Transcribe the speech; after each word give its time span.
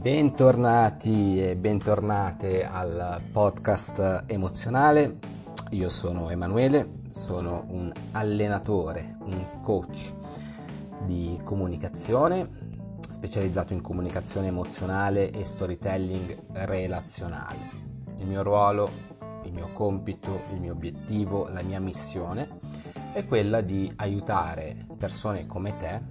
Bentornati 0.00 1.42
e 1.44 1.56
bentornate 1.56 2.64
al 2.64 3.20
podcast 3.30 4.24
emozionale. 4.28 5.18
Io 5.72 5.90
sono 5.90 6.30
Emanuele, 6.30 7.00
sono 7.10 7.66
un 7.68 7.92
allenatore, 8.12 9.18
un 9.20 9.60
coach 9.62 10.14
di 11.04 11.38
comunicazione, 11.44 12.48
specializzato 13.10 13.74
in 13.74 13.82
comunicazione 13.82 14.46
emozionale 14.46 15.32
e 15.32 15.44
storytelling 15.44 16.44
relazionale. 16.52 17.58
Il 18.16 18.26
mio 18.26 18.42
ruolo, 18.42 18.88
il 19.44 19.52
mio 19.52 19.70
compito, 19.74 20.44
il 20.54 20.60
mio 20.60 20.72
obiettivo, 20.72 21.46
la 21.50 21.60
mia 21.60 21.78
missione 21.78 22.48
è 23.12 23.26
quella 23.26 23.60
di 23.60 23.92
aiutare 23.96 24.86
persone 24.96 25.44
come 25.44 25.76
te 25.76 26.09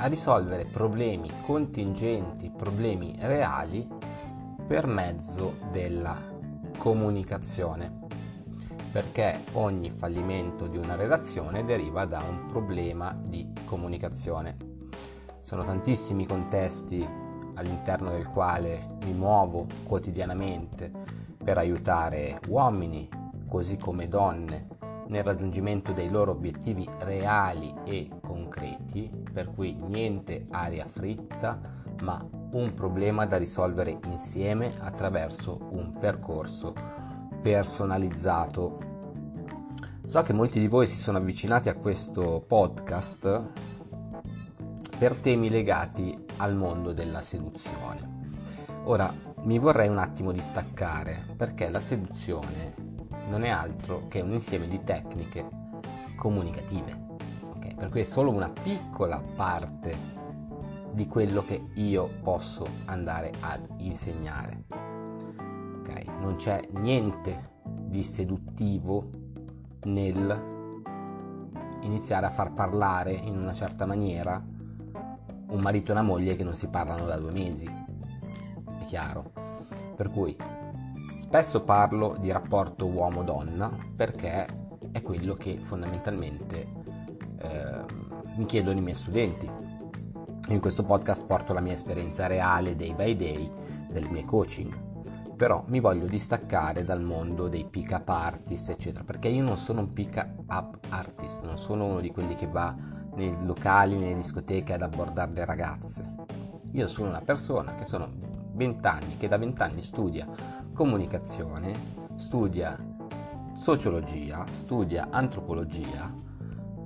a 0.00 0.06
risolvere 0.06 0.64
problemi 0.64 1.28
contingenti, 1.44 2.50
problemi 2.50 3.16
reali 3.18 3.86
per 4.66 4.86
mezzo 4.86 5.56
della 5.72 6.16
comunicazione, 6.78 8.06
perché 8.92 9.40
ogni 9.52 9.90
fallimento 9.90 10.68
di 10.68 10.76
una 10.76 10.94
relazione 10.94 11.64
deriva 11.64 12.04
da 12.04 12.22
un 12.22 12.46
problema 12.46 13.12
di 13.20 13.52
comunicazione. 13.64 14.56
Sono 15.40 15.64
tantissimi 15.64 16.26
contesti 16.26 17.06
all'interno 17.54 18.10
del 18.10 18.28
quale 18.28 18.98
mi 19.02 19.12
muovo 19.12 19.66
quotidianamente 19.82 20.92
per 21.42 21.58
aiutare 21.58 22.38
uomini 22.46 23.08
così 23.48 23.76
come 23.76 24.06
donne 24.06 24.68
nel 25.08 25.24
raggiungimento 25.24 25.92
dei 25.92 26.08
loro 26.08 26.32
obiettivi 26.32 26.88
reali 27.00 27.74
e 27.84 28.08
concreti, 28.48 29.10
per 29.32 29.52
cui 29.52 29.74
niente 29.74 30.46
aria 30.50 30.86
fritta, 30.86 31.60
ma 32.00 32.26
un 32.52 32.72
problema 32.74 33.26
da 33.26 33.36
risolvere 33.36 33.98
insieme 34.06 34.74
attraverso 34.78 35.68
un 35.70 35.92
percorso 35.98 36.72
personalizzato. 37.42 38.86
So 40.04 40.22
che 40.22 40.32
molti 40.32 40.58
di 40.58 40.68
voi 40.68 40.86
si 40.86 40.96
sono 40.96 41.18
avvicinati 41.18 41.68
a 41.68 41.74
questo 41.74 42.42
podcast 42.46 43.50
per 44.98 45.16
temi 45.16 45.50
legati 45.50 46.16
al 46.38 46.56
mondo 46.56 46.92
della 46.92 47.20
seduzione. 47.20 48.16
Ora 48.84 49.12
mi 49.42 49.58
vorrei 49.58 49.88
un 49.88 49.98
attimo 49.98 50.32
distaccare 50.32 51.34
perché 51.36 51.68
la 51.68 51.80
seduzione 51.80 52.74
non 53.28 53.44
è 53.44 53.50
altro 53.50 54.06
che 54.08 54.22
un 54.22 54.32
insieme 54.32 54.66
di 54.66 54.82
tecniche 54.82 55.46
comunicative. 56.16 57.07
Okay? 57.68 57.74
Per 57.74 57.88
cui 57.88 58.00
è 58.00 58.04
solo 58.04 58.30
una 58.30 58.48
piccola 58.48 59.22
parte 59.36 60.16
di 60.92 61.06
quello 61.06 61.42
che 61.42 61.68
io 61.74 62.08
posso 62.22 62.66
andare 62.86 63.32
ad 63.40 63.66
insegnare. 63.78 64.64
Okay? 65.80 66.04
Non 66.20 66.36
c'è 66.36 66.66
niente 66.72 67.56
di 67.84 68.02
seduttivo 68.02 69.10
nel 69.82 70.56
iniziare 71.82 72.26
a 72.26 72.30
far 72.30 72.52
parlare 72.52 73.12
in 73.12 73.38
una 73.38 73.52
certa 73.52 73.86
maniera 73.86 74.42
un 75.50 75.60
marito 75.60 75.90
e 75.90 75.92
una 75.92 76.02
moglie 76.02 76.36
che 76.36 76.44
non 76.44 76.54
si 76.54 76.68
parlano 76.68 77.06
da 77.06 77.16
due 77.16 77.32
mesi. 77.32 77.66
È 77.66 78.84
chiaro? 78.86 79.32
Per 79.96 80.10
cui 80.10 80.36
Spesso 81.18 81.62
parlo 81.62 82.16
di 82.18 82.32
rapporto 82.32 82.86
uomo-donna 82.86 83.70
perché 83.94 84.46
è 84.92 85.02
quello 85.02 85.34
che 85.34 85.58
fondamentalmente 85.58 86.77
eh, 87.38 87.84
mi 88.36 88.46
chiedono 88.46 88.78
i 88.78 88.82
miei 88.82 88.94
studenti. 88.94 89.50
In 90.48 90.60
questo 90.60 90.84
podcast 90.84 91.26
porto 91.26 91.52
la 91.52 91.60
mia 91.60 91.74
esperienza 91.74 92.26
reale 92.26 92.74
day 92.74 92.94
by 92.94 93.16
day 93.16 93.52
delle 93.90 94.08
mie 94.08 94.24
coaching, 94.24 95.34
però 95.36 95.62
mi 95.66 95.80
voglio 95.80 96.06
distaccare 96.06 96.84
dal 96.84 97.02
mondo 97.02 97.48
dei 97.48 97.64
pick 97.64 97.92
up 97.92 98.08
artist, 98.08 98.70
eccetera, 98.70 99.04
perché 99.04 99.28
io 99.28 99.42
non 99.42 99.56
sono 99.56 99.80
un 99.80 99.92
pick 99.92 100.26
up 100.48 100.78
artist, 100.88 101.44
non 101.44 101.58
sono 101.58 101.86
uno 101.86 102.00
di 102.00 102.10
quelli 102.10 102.34
che 102.34 102.46
va 102.46 102.74
nei 103.14 103.34
locali, 103.44 103.96
nelle 103.96 104.16
discoteche 104.16 104.72
ad 104.72 104.82
abbordare 104.82 105.32
le 105.32 105.44
ragazze. 105.44 106.14
Io 106.72 106.88
sono 106.88 107.08
una 107.08 107.22
persona 107.24 107.74
che 107.74 107.84
sono 107.84 108.08
20 108.52 108.86
anni, 108.86 109.16
che 109.16 109.28
da 109.28 109.36
20 109.36 109.62
anni 109.62 109.82
studia 109.82 110.26
comunicazione, 110.72 111.72
studia 112.16 112.78
sociologia, 113.56 114.44
studia 114.52 115.08
antropologia, 115.10 116.12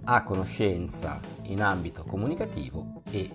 ha 0.04 0.22
conoscenza 0.22 1.20
in 1.42 1.62
ambito 1.62 2.04
comunicativo 2.04 3.02
e 3.10 3.30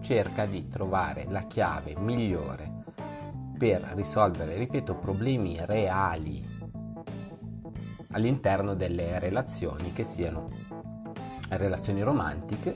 cerca 0.00 0.46
di 0.46 0.68
trovare 0.68 1.26
la 1.28 1.42
chiave 1.42 1.94
migliore 1.98 2.82
per 3.56 3.82
risolvere, 3.94 4.56
ripeto, 4.56 4.96
problemi 4.96 5.56
reali 5.60 6.52
all'interno 8.10 8.74
delle 8.74 9.18
relazioni 9.18 9.92
che 9.92 10.04
siano 10.04 10.50
relazioni 11.50 12.02
romantiche, 12.02 12.74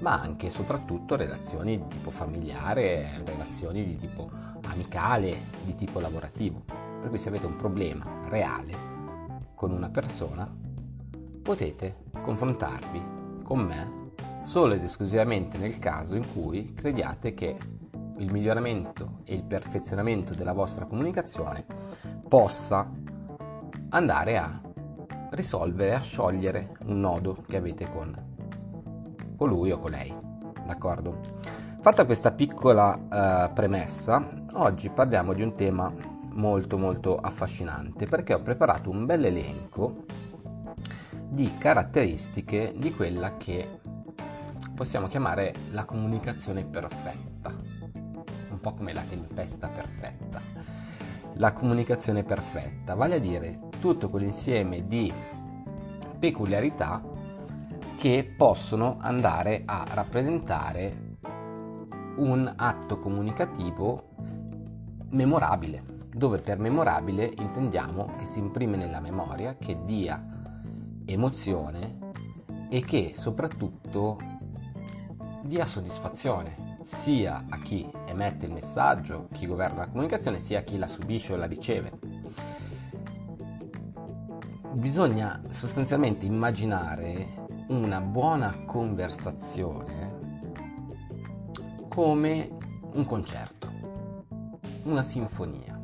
ma 0.00 0.20
anche 0.20 0.46
e 0.46 0.50
soprattutto 0.50 1.16
relazioni 1.16 1.78
di 1.78 1.86
tipo 1.88 2.10
familiare, 2.10 3.22
relazioni 3.24 3.84
di 3.84 3.96
tipo 3.96 4.30
amicale 4.62 5.36
di 5.64 5.74
tipo 5.74 6.00
lavorativo. 6.00 6.62
Per 7.00 7.08
cui 7.08 7.18
se 7.18 7.28
avete 7.28 7.46
un 7.46 7.56
problema 7.56 8.04
reale 8.28 8.88
con 9.54 9.72
una 9.72 9.90
persona, 9.90 10.50
potete 11.50 11.96
confrontarvi 12.22 13.42
con 13.42 13.58
me 13.58 14.12
solo 14.40 14.74
ed 14.74 14.84
esclusivamente 14.84 15.58
nel 15.58 15.80
caso 15.80 16.14
in 16.14 16.24
cui 16.32 16.74
crediate 16.74 17.34
che 17.34 17.58
il 18.18 18.30
miglioramento 18.30 19.22
e 19.24 19.34
il 19.34 19.42
perfezionamento 19.42 20.32
della 20.32 20.52
vostra 20.52 20.84
comunicazione 20.84 21.66
possa 22.28 22.88
andare 23.88 24.38
a 24.38 24.60
risolvere, 25.32 25.94
a 25.94 26.00
sciogliere 26.00 26.76
un 26.84 27.00
nodo 27.00 27.38
che 27.44 27.56
avete 27.56 27.90
con 27.90 28.16
colui 29.36 29.72
o 29.72 29.80
con 29.80 29.90
lei. 29.90 30.14
D'accordo? 30.64 31.18
Fatta 31.80 32.04
questa 32.04 32.30
piccola 32.30 32.94
uh, 32.94 33.52
premessa, 33.52 34.44
oggi 34.52 34.88
parliamo 34.88 35.32
di 35.32 35.42
un 35.42 35.56
tema 35.56 35.92
molto 36.32 36.78
molto 36.78 37.16
affascinante 37.16 38.06
perché 38.06 38.34
ho 38.34 38.40
preparato 38.40 38.88
un 38.88 39.04
bel 39.04 39.24
elenco 39.24 40.04
di 41.30 41.56
caratteristiche 41.58 42.74
di 42.76 42.92
quella 42.92 43.36
che 43.36 43.78
possiamo 44.74 45.06
chiamare 45.06 45.54
la 45.70 45.84
comunicazione 45.84 46.64
perfetta, 46.64 47.54
un 48.50 48.58
po' 48.60 48.74
come 48.74 48.92
la 48.92 49.04
tempesta 49.04 49.68
perfetta. 49.68 50.40
La 51.34 51.52
comunicazione 51.52 52.24
perfetta, 52.24 52.94
vale 52.94 53.14
a 53.14 53.18
dire 53.20 53.60
tutto 53.78 54.10
quell'insieme 54.10 54.88
di 54.88 55.12
peculiarità 56.18 57.00
che 57.96 58.34
possono 58.36 58.96
andare 59.00 59.62
a 59.64 59.86
rappresentare 59.88 61.16
un 62.16 62.52
atto 62.56 62.98
comunicativo 62.98 64.08
memorabile, 65.10 65.82
dove 66.12 66.38
per 66.38 66.58
memorabile 66.58 67.32
intendiamo 67.38 68.16
che 68.18 68.26
si 68.26 68.40
imprime 68.40 68.76
nella 68.76 69.00
memoria, 69.00 69.56
che 69.56 69.78
dia 69.84 70.29
emozione 71.04 71.98
e 72.68 72.84
che 72.84 73.12
soprattutto 73.14 74.18
dia 75.42 75.66
soddisfazione 75.66 76.78
sia 76.84 77.44
a 77.48 77.58
chi 77.58 77.90
emette 78.06 78.46
il 78.46 78.52
messaggio, 78.52 79.28
chi 79.32 79.46
governa 79.46 79.80
la 79.80 79.88
comunicazione, 79.88 80.38
sia 80.38 80.60
a 80.60 80.62
chi 80.62 80.78
la 80.78 80.88
subisce 80.88 81.32
o 81.32 81.36
la 81.36 81.46
riceve. 81.46 81.98
Bisogna 84.72 85.42
sostanzialmente 85.50 86.26
immaginare 86.26 87.46
una 87.68 88.00
buona 88.00 88.64
conversazione 88.64 90.18
come 91.88 92.56
un 92.92 93.04
concerto, 93.04 93.68
una 94.84 95.02
sinfonia, 95.02 95.78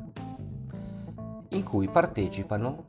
in 1.50 1.62
cui 1.62 1.88
partecipano 1.88 2.84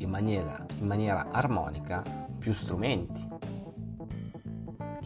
in 0.00 0.10
maniera, 0.10 0.64
in 0.78 0.86
maniera 0.86 1.28
armonica 1.30 2.02
più 2.38 2.52
strumenti. 2.52 3.28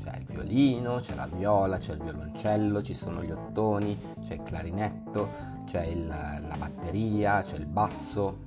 C'è 0.02 0.16
il 0.18 0.24
violino, 0.26 0.96
c'è 1.00 1.14
la 1.14 1.26
viola, 1.26 1.78
c'è 1.78 1.92
il 1.92 2.02
violoncello, 2.02 2.82
ci 2.82 2.94
sono 2.94 3.22
gli 3.22 3.30
ottoni, 3.30 3.98
c'è 4.26 4.34
il 4.34 4.42
clarinetto, 4.42 5.28
c'è 5.66 5.84
il, 5.84 6.06
la 6.06 6.56
batteria, 6.58 7.42
c'è 7.42 7.56
il 7.56 7.66
basso 7.66 8.42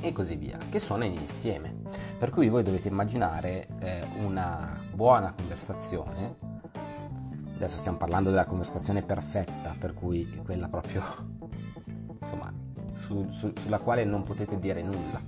e 0.00 0.12
così 0.12 0.36
via, 0.36 0.58
che 0.68 0.78
suonano 0.78 1.12
insieme. 1.12 1.76
Per 2.18 2.30
cui 2.30 2.48
voi 2.48 2.62
dovete 2.62 2.88
immaginare 2.88 3.68
eh, 3.80 4.06
una 4.18 4.78
buona 4.92 5.32
conversazione 5.32 6.50
Adesso 7.60 7.76
stiamo 7.76 7.98
parlando 7.98 8.30
della 8.30 8.46
conversazione 8.46 9.02
perfetta, 9.02 9.76
per 9.78 9.92
cui 9.92 10.26
quella 10.42 10.66
proprio, 10.66 11.02
insomma, 12.18 12.50
su, 12.94 13.28
su, 13.28 13.52
sulla 13.54 13.78
quale 13.78 14.02
non 14.06 14.22
potete 14.22 14.58
dire 14.58 14.82
nulla. 14.82 15.20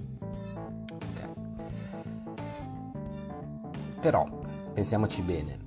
Però, 4.03 4.27
pensiamoci 4.75 5.23
bene, 5.23 5.59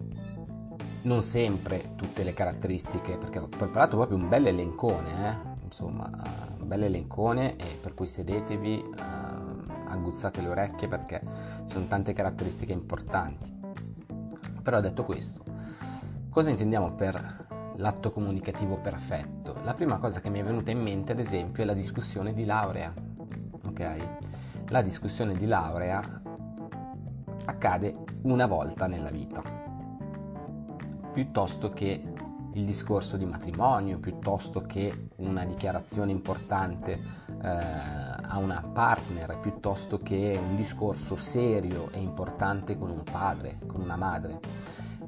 non 1.04 1.22
sempre 1.22 1.94
tutte 1.96 2.22
le 2.22 2.34
caratteristiche, 2.34 3.18
perché 3.18 3.40
ho 3.40 3.48
preparato 3.48 3.96
proprio 3.96 4.18
un 4.18 4.28
bel 4.28 4.48
elencone, 4.48 5.30
eh? 5.30 5.64
insomma, 5.64 6.10
un 6.60 6.68
bel 6.68 6.84
elencone 6.84 7.56
per 7.80 7.94
cui 7.94 8.08
sedetevi, 8.08 8.84
uh, 8.90 9.72
aguzzate 9.88 10.42
le 10.42 10.50
orecchie 10.50 10.90
perché 10.90 11.22
sono 11.64 11.88
tante 11.88 12.12
caratteristiche 12.12 12.74
importanti. 12.74 13.58
Però 14.62 14.82
detto 14.82 15.06
questo, 15.06 15.42
cosa 16.30 16.50
intendiamo 16.50 16.92
per 16.92 17.74
l'atto 17.78 18.12
comunicativo 18.12 18.80
perfetto? 18.80 19.56
La 19.64 19.76
prima 19.76 19.98
cosa 19.98 20.20
che 20.20 20.30
mi 20.30 20.42
è 20.42 20.44
venuta 20.44 20.72
in 20.72 20.82
mente, 20.82 21.14
ad 21.14 21.20
esempio, 21.20 21.64
è 21.64 21.66
la 21.66 21.74
discussione 21.74 22.34
di 22.34 22.44
laurea. 22.44 22.94
Ok? 23.66 23.98
La 24.68 24.82
discussione 24.82 25.36
di 25.36 25.46
laurea 25.46 26.24
accade 27.46 27.96
una 28.24 28.46
volta 28.46 28.88
nella 28.88 29.10
vita, 29.10 29.42
piuttosto 31.14 31.72
che 31.72 32.14
il 32.54 32.66
discorso 32.66 33.18
di 33.18 33.26
matrimonio, 33.26 34.00
piuttosto 34.00 34.62
che 34.62 35.10
una 35.18 35.44
dichiarazione 35.44 36.12
importante 36.12 36.94
eh, 37.42 37.48
a 37.48 38.38
una 38.38 38.62
partner, 38.74 39.40
piuttosto 39.40 40.00
che 40.00 40.40
un 40.42 40.56
discorso 40.56 41.16
serio 41.16 41.92
e 41.92 42.00
importante 42.00 42.78
con 42.78 42.90
un 42.90 43.04
padre, 43.04 43.58
con 43.68 43.82
una 43.82 43.98
madre. 43.98 44.40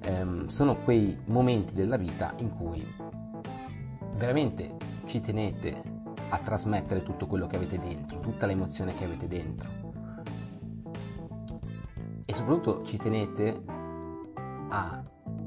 Eh, 0.01 0.44
sono 0.48 0.75
quei 0.78 1.18
momenti 1.25 1.74
della 1.74 1.98
vita 1.98 2.34
in 2.38 2.50
cui 2.56 2.86
veramente 4.16 4.75
ci 5.06 5.22
tenete 5.22 5.81
a 6.30 6.38
trasmettere 6.39 7.04
tutto 7.04 7.28
quello 7.28 7.48
che 7.48 7.56
avete 7.56 7.80
dentro, 7.80 8.19
tutta 8.19 8.45
l'emozione 8.45 8.94
che 8.94 9.06
avete 9.06 9.28
dentro. 9.28 9.76
E 12.47 12.49
soprattutto 12.49 12.85
ci 12.85 12.95
tenete 12.95 13.61
a 14.69 15.03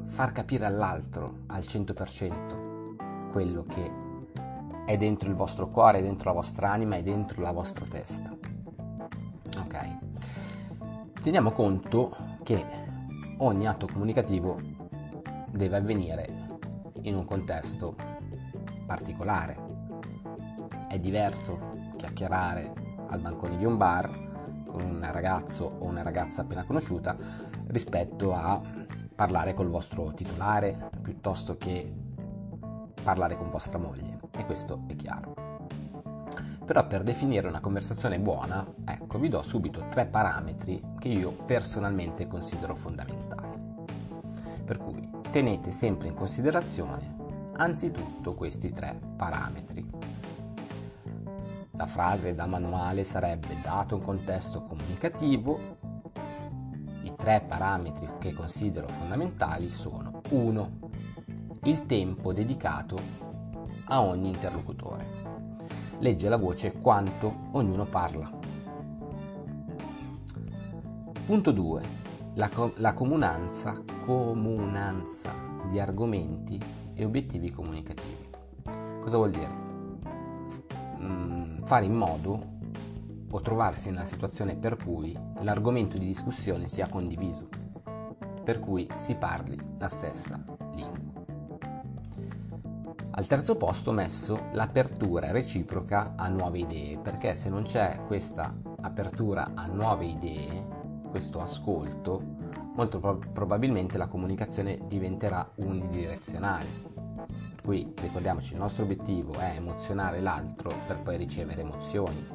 far 0.09 0.33
capire 0.33 0.67
all'altro 0.67 1.45
al 1.47 1.63
100% 1.63 3.31
quello 3.33 3.63
che 3.63 3.91
è 4.85 4.99
dentro 4.99 5.31
il 5.31 5.35
vostro 5.35 5.71
cuore, 5.71 6.01
è 6.01 6.03
dentro 6.03 6.29
la 6.29 6.35
vostra 6.35 6.71
anima, 6.71 6.97
è 6.97 7.03
dentro 7.03 7.41
la 7.41 7.53
vostra 7.53 7.87
testa. 7.87 8.37
Ok? 9.61 9.79
Teniamo 11.23 11.53
conto 11.53 12.15
che 12.43 12.63
ogni 13.39 13.67
atto 13.67 13.89
comunicativo 13.91 14.61
deve 15.49 15.77
avvenire 15.79 16.59
in 17.01 17.15
un 17.17 17.25
contesto 17.25 17.97
particolare, 18.85 19.57
è 20.87 20.99
diverso 20.99 21.95
chiacchierare 21.97 22.75
al 23.09 23.21
bancone 23.21 23.57
di 23.57 23.65
un 23.65 23.79
bar 23.79 24.29
con 24.71 24.83
un 24.83 25.07
ragazzo 25.11 25.65
o 25.79 25.85
una 25.85 26.03
ragazza 26.03 26.43
appena 26.43 26.65
conosciuta 26.65 27.17
rispetto 27.67 28.35
a 28.35 28.61
parlare 29.15 29.55
col 29.55 29.69
vostro 29.69 30.13
titolare 30.15 30.91
piuttosto 31.03 31.57
che 31.57 31.93
parlare 33.03 33.37
con 33.37 33.51
vostra 33.51 33.79
moglie 33.79 34.19
e 34.31 34.45
questo 34.47 34.85
è 34.87 34.97
chiaro. 34.97 35.35
Però 36.65 36.87
per 36.87 37.03
definire 37.03 37.49
una 37.49 37.61
conversazione 37.61 38.21
buona, 38.21 38.65
ecco, 38.85 39.19
vi 39.19 39.29
do 39.29 39.43
subito 39.43 39.87
tre 39.91 40.07
parametri 40.07 40.81
che 40.99 41.09
io 41.09 41.33
personalmente 41.33 42.29
considero 42.29 42.77
fondamentali. 42.77 43.59
Per 44.65 44.79
cui 44.79 45.11
tenete 45.31 45.73
sempre 45.73 46.09
in 46.09 46.15
considerazione 46.15 47.17
anzitutto 47.57 48.35
questi 48.35 48.73
tre 48.73 48.99
parametri. 49.17 49.87
La 51.81 51.87
frase 51.87 52.35
da 52.35 52.45
manuale 52.45 53.05
sarebbe 53.05 53.59
dato 53.63 53.95
un 53.95 54.03
contesto 54.03 54.65
comunicativo, 54.65 55.79
i 57.05 57.15
tre 57.17 57.43
parametri 57.49 58.07
che 58.19 58.35
considero 58.35 58.87
fondamentali 58.87 59.71
sono 59.71 60.21
1. 60.29 60.79
Il 61.63 61.87
tempo 61.87 62.35
dedicato 62.35 62.99
a 63.85 64.03
ogni 64.03 64.29
interlocutore. 64.29 65.07
Legge 66.01 66.29
la 66.29 66.37
voce 66.37 66.73
quanto 66.73 67.49
ognuno 67.53 67.87
parla. 67.87 68.31
Punto 71.25 71.51
2. 71.51 71.83
La, 72.35 72.51
co- 72.51 72.75
la 72.77 72.93
comunanza, 72.93 73.83
comunanza 74.05 75.33
di 75.71 75.81
argomenti 75.81 76.61
e 76.93 77.07
obiettivi 77.07 77.51
comunicativi. 77.51 78.29
Cosa 79.01 79.17
vuol 79.17 79.31
dire? 79.31 79.61
Fare 81.71 81.85
in 81.85 81.95
modo 81.95 82.59
o 83.31 83.41
trovarsi 83.43 83.91
nella 83.91 84.05
situazione 84.05 84.57
per 84.57 84.75
cui 84.75 85.17
l'argomento 85.43 85.99
di 85.99 86.07
discussione 86.07 86.67
sia 86.67 86.89
condiviso, 86.89 87.47
per 88.43 88.59
cui 88.59 88.89
si 88.97 89.15
parli 89.15 89.57
la 89.79 89.89
stessa 89.89 90.45
lingua. 90.75 91.23
Al 93.13 93.27
terzo 93.29 93.55
posto 93.55 93.91
ho 93.91 93.93
messo 93.93 94.47
l'apertura 94.51 95.31
reciproca 95.31 96.15
a 96.17 96.27
nuove 96.27 96.59
idee, 96.59 96.99
perché 96.99 97.35
se 97.35 97.49
non 97.49 97.63
c'è 97.63 98.01
questa 98.05 98.53
apertura 98.81 99.53
a 99.55 99.67
nuove 99.67 100.07
idee, 100.07 100.67
questo 101.09 101.41
ascolto, 101.41 102.21
molto 102.75 102.99
pro- 102.99 103.21
probabilmente 103.33 103.97
la 103.97 104.09
comunicazione 104.09 104.77
diventerà 104.89 105.49
unidirezionale 105.55 106.90
Qui 107.71 107.93
ricordiamoci, 108.01 108.55
il 108.55 108.59
nostro 108.59 108.83
obiettivo 108.83 109.35
è 109.35 109.53
emozionare 109.55 110.21
l'altro 110.21 110.73
per 110.89 110.99
poi 111.03 111.17
ricevere 111.17 111.61
emozioni, 111.61 112.27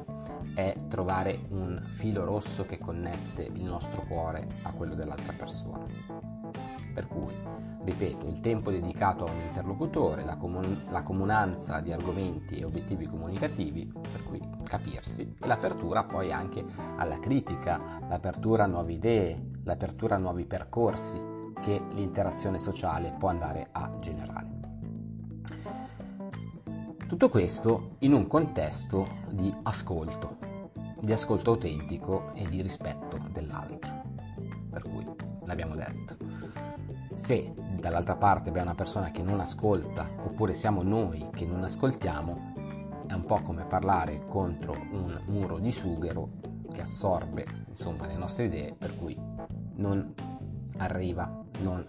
è 0.54 0.74
trovare 0.88 1.40
un 1.50 1.78
filo 1.84 2.24
rosso 2.24 2.64
che 2.64 2.78
connette 2.78 3.42
il 3.42 3.62
nostro 3.62 4.00
cuore 4.08 4.46
a 4.62 4.70
quello 4.70 4.94
dell'altra 4.94 5.34
persona. 5.34 5.84
Per 6.94 7.06
cui, 7.06 7.34
ripeto, 7.84 8.26
il 8.26 8.40
tempo 8.40 8.70
dedicato 8.70 9.26
a 9.26 9.30
un 9.30 9.42
interlocutore, 9.42 10.24
la, 10.24 10.36
comun- 10.36 10.86
la 10.88 11.02
comunanza 11.02 11.80
di 11.80 11.92
argomenti 11.92 12.54
e 12.54 12.64
obiettivi 12.64 13.04
comunicativi, 13.04 13.92
per 13.92 14.24
cui 14.24 14.40
capirsi, 14.64 15.34
e 15.38 15.46
l'apertura 15.46 16.04
poi 16.04 16.32
anche 16.32 16.64
alla 16.96 17.18
critica, 17.18 18.00
l'apertura 18.08 18.64
a 18.64 18.68
nuove 18.68 18.94
idee, 18.94 19.50
l'apertura 19.64 20.14
a 20.14 20.18
nuovi 20.18 20.46
percorsi 20.46 21.20
che 21.60 21.78
l'interazione 21.92 22.58
sociale 22.58 23.14
può 23.18 23.28
andare 23.28 23.68
a 23.72 23.98
generare. 23.98 24.55
Tutto 27.06 27.28
questo 27.28 27.96
in 28.00 28.12
un 28.12 28.26
contesto 28.26 29.06
di 29.30 29.54
ascolto, 29.62 30.38
di 31.00 31.12
ascolto 31.12 31.52
autentico 31.52 32.32
e 32.34 32.48
di 32.48 32.60
rispetto 32.60 33.20
dell'altro. 33.30 34.02
Per 34.68 34.82
cui 34.82 35.06
l'abbiamo 35.44 35.76
detto. 35.76 36.16
Se 37.14 37.54
dall'altra 37.78 38.16
parte 38.16 38.48
abbiamo 38.48 38.70
una 38.70 38.76
persona 38.76 39.12
che 39.12 39.22
non 39.22 39.38
ascolta 39.38 40.04
oppure 40.24 40.52
siamo 40.52 40.82
noi 40.82 41.28
che 41.30 41.46
non 41.46 41.62
ascoltiamo, 41.62 42.54
è 43.06 43.12
un 43.12 43.24
po' 43.24 43.40
come 43.40 43.64
parlare 43.66 44.26
contro 44.26 44.72
un 44.72 45.16
muro 45.26 45.58
di 45.60 45.70
sughero 45.70 46.28
che 46.72 46.82
assorbe 46.82 47.66
insomma, 47.68 48.08
le 48.08 48.16
nostre 48.16 48.46
idee, 48.46 48.74
per 48.76 48.98
cui 48.98 49.16
non 49.76 50.12
arriva, 50.78 51.44
non 51.60 51.84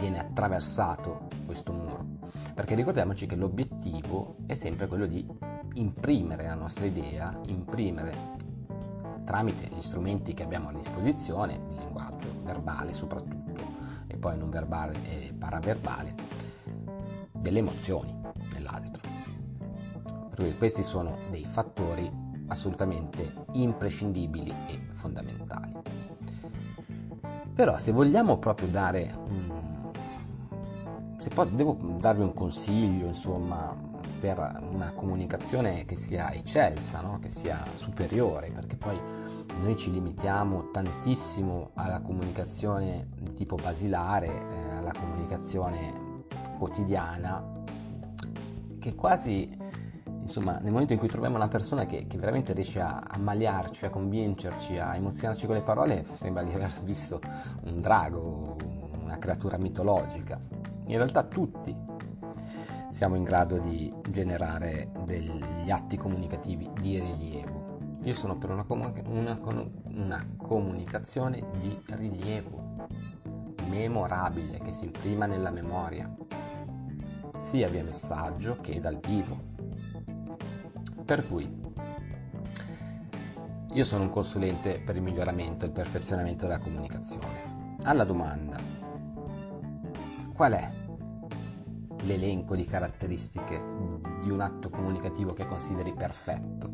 viene 0.00 0.18
attraversato 0.18 1.28
questo 1.44 1.72
muro. 1.72 2.04
Perché 2.54 2.74
ricordiamoci 2.74 3.26
che 3.26 3.36
l'obiettivo 3.36 4.36
è 4.46 4.54
sempre 4.54 4.86
quello 4.86 5.06
di 5.06 5.24
imprimere 5.74 6.46
la 6.46 6.54
nostra 6.54 6.86
idea, 6.86 7.38
imprimere 7.46 8.38
tramite 9.24 9.68
gli 9.68 9.82
strumenti 9.82 10.34
che 10.34 10.42
abbiamo 10.42 10.70
a 10.70 10.72
disposizione, 10.72 11.54
il 11.54 11.76
linguaggio 11.76 12.28
verbale 12.42 12.92
soprattutto, 12.92 13.62
e 14.06 14.16
poi 14.16 14.36
non 14.36 14.50
verbale 14.50 14.94
e 15.04 15.32
paraverbale, 15.32 16.14
delle 17.30 17.58
emozioni 17.60 18.18
nell'altro. 18.52 19.08
Per 20.30 20.34
cui 20.34 20.56
questi 20.56 20.82
sono 20.82 21.18
dei 21.30 21.44
fattori 21.44 22.10
assolutamente 22.48 23.44
imprescindibili 23.52 24.52
e 24.66 24.80
fondamentali. 24.94 25.72
Però 27.54 27.78
se 27.78 27.92
vogliamo 27.92 28.38
proprio 28.38 28.68
dare 28.68 29.14
un 29.28 29.59
se 31.20 31.28
poi 31.28 31.54
devo 31.54 31.76
darvi 31.98 32.22
un 32.22 32.32
consiglio, 32.32 33.06
insomma, 33.06 33.76
per 34.18 34.38
una 34.72 34.92
comunicazione 34.92 35.84
che 35.84 35.94
sia 35.96 36.32
eccelsa, 36.32 37.02
no? 37.02 37.18
che 37.20 37.28
sia 37.28 37.62
superiore, 37.74 38.50
perché 38.50 38.76
poi 38.76 38.98
noi 39.60 39.76
ci 39.76 39.92
limitiamo 39.92 40.70
tantissimo 40.70 41.72
alla 41.74 42.00
comunicazione 42.00 43.08
di 43.20 43.34
tipo 43.34 43.56
basilare, 43.56 44.28
eh, 44.28 44.76
alla 44.78 44.92
comunicazione 44.98 46.24
quotidiana, 46.56 47.44
che 48.78 48.94
quasi, 48.94 49.54
insomma, 50.22 50.58
nel 50.58 50.72
momento 50.72 50.94
in 50.94 50.98
cui 50.98 51.08
troviamo 51.08 51.36
una 51.36 51.48
persona 51.48 51.84
che, 51.84 52.06
che 52.06 52.16
veramente 52.16 52.54
riesce 52.54 52.80
a 52.80 52.98
ammaliarci, 53.06 53.84
a 53.84 53.90
convincerci, 53.90 54.78
a 54.78 54.96
emozionarci 54.96 55.44
con 55.44 55.56
le 55.56 55.62
parole, 55.62 56.06
sembra 56.14 56.42
di 56.44 56.54
aver 56.54 56.72
visto 56.82 57.20
un 57.64 57.82
drago, 57.82 58.56
una 59.02 59.18
creatura 59.18 59.58
mitologica 59.58 60.69
in 60.90 60.96
realtà 60.96 61.22
tutti 61.22 61.74
siamo 62.90 63.14
in 63.14 63.22
grado 63.22 63.58
di 63.58 63.92
generare 64.08 64.90
degli 65.04 65.70
atti 65.70 65.96
comunicativi 65.96 66.68
di 66.80 66.98
rilievo. 66.98 67.78
Io 68.02 68.14
sono 68.14 68.36
per 68.36 68.50
una, 68.50 68.64
comun- 68.64 69.02
una, 69.06 69.38
una 69.84 70.26
comunicazione 70.36 71.44
di 71.60 71.78
rilievo, 71.90 72.86
memorabile 73.68 74.58
che 74.58 74.72
si 74.72 74.86
imprima 74.86 75.26
nella 75.26 75.50
memoria, 75.50 76.12
sia 77.36 77.68
via 77.68 77.84
messaggio 77.84 78.58
che 78.60 78.80
dal 78.80 78.98
vivo. 78.98 79.38
Per 81.04 81.28
cui 81.28 81.58
io 83.72 83.84
sono 83.84 84.02
un 84.02 84.10
consulente 84.10 84.80
per 84.80 84.96
il 84.96 85.02
miglioramento 85.02 85.64
e 85.64 85.68
il 85.68 85.74
perfezionamento 85.74 86.46
della 86.46 86.58
comunicazione. 86.58 87.76
Alla 87.82 88.04
domanda 88.04 88.58
qual 90.34 90.52
è 90.52 90.79
l'elenco 92.02 92.56
di 92.56 92.64
caratteristiche 92.64 93.62
di 94.22 94.30
un 94.30 94.40
atto 94.40 94.70
comunicativo 94.70 95.32
che 95.32 95.46
consideri 95.46 95.94
perfetto, 95.94 96.70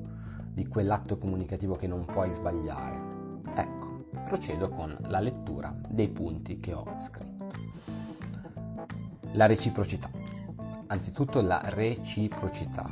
di 0.53 0.67
quell'atto 0.67 1.19
comunicativo 1.19 1.77
che 1.77 1.87
non 1.87 2.05
puoi 2.05 2.31
sbagliare? 2.31 3.41
Ecco, 3.55 4.07
procedo 4.25 4.69
con 4.69 4.97
la 5.09 5.21
lettura 5.21 5.75
dei 5.89 6.09
punti 6.09 6.57
che 6.57 6.73
ho 6.73 6.85
scritto. 6.99 7.51
La 9.33 9.47
reciprocità. 9.47 10.11
Anzitutto 10.89 11.41
la 11.41 11.61
reciprocità, 11.65 12.89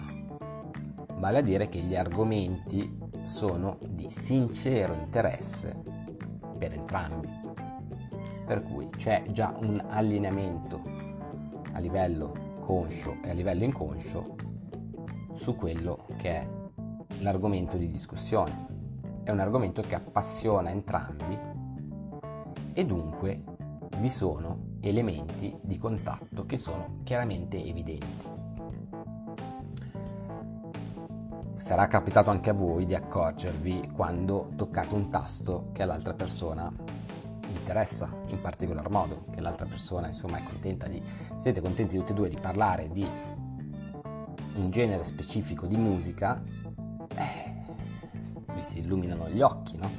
vale 1.19 1.39
a 1.39 1.43
dire 1.43 1.69
che 1.69 1.81
gli 1.81 1.95
argomenti 1.95 2.99
sono 3.25 3.79
di 3.89 4.11
sincero 4.11 4.95
interesse 4.95 5.75
per 6.59 6.73
entrambi. 6.73 7.29
Per 8.45 8.63
cui 8.63 8.91
c'è 8.91 9.25
già 9.31 9.57
un 9.59 9.83
allineamento 9.89 11.04
a 11.75 11.79
livello 11.81 12.33
conscio 12.61 13.19
e 13.23 13.31
a 13.31 13.35
livello 13.35 13.65
inconscio 13.65 14.37
su 15.35 15.55
quello 15.57 16.07
che 16.17 16.31
è 16.31 16.49
l'argomento 17.19 17.77
di 17.77 17.91
discussione. 17.91 18.73
È 19.23 19.31
un 19.31 19.41
argomento 19.41 19.83
che 19.83 19.95
appassiona 19.95 20.71
entrambi 20.71 21.39
e 22.73 22.85
dunque 22.85 23.45
vi 23.99 24.09
sono 24.09 24.73
elementi 24.81 25.57
di 25.63 25.79
contatto 25.79 26.45
che 26.47 26.57
sono 26.59 27.01
chiaramente 27.05 27.63
evidenti. 27.63 28.33
Sarà 31.57 31.87
capitato 31.87 32.31
anche 32.31 32.51
a 32.51 32.55
voi 32.55 32.85
di 32.85 32.95
accorgervi 32.95 33.91
quando 33.95 34.51
toccate 34.55 34.95
un 34.95 35.09
tasto 35.09 35.71
che 35.73 35.83
all'altra 35.83 36.13
persona 36.13 36.71
interessa 37.51 38.11
in 38.27 38.41
particolar 38.41 38.89
modo, 38.91 39.25
che 39.31 39.41
l'altra 39.41 39.67
persona 39.67 40.09
insomma 40.09 40.39
è 40.39 40.43
contenta 40.43 40.87
di, 40.87 41.03
siete 41.37 41.61
contenti 41.61 41.97
tutti 41.97 42.13
e 42.13 42.15
due 42.15 42.29
di 42.29 42.39
parlare 42.41 42.91
di 42.91 43.07
un 44.57 44.71
genere 44.71 45.03
specifico 45.05 45.67
di 45.67 45.77
musica, 45.77 46.43
eh, 47.17 47.53
vi 48.55 48.63
si 48.63 48.81
illuminano 48.81 49.29
gli 49.29 49.41
occhi, 49.41 49.77
no? 49.77 49.91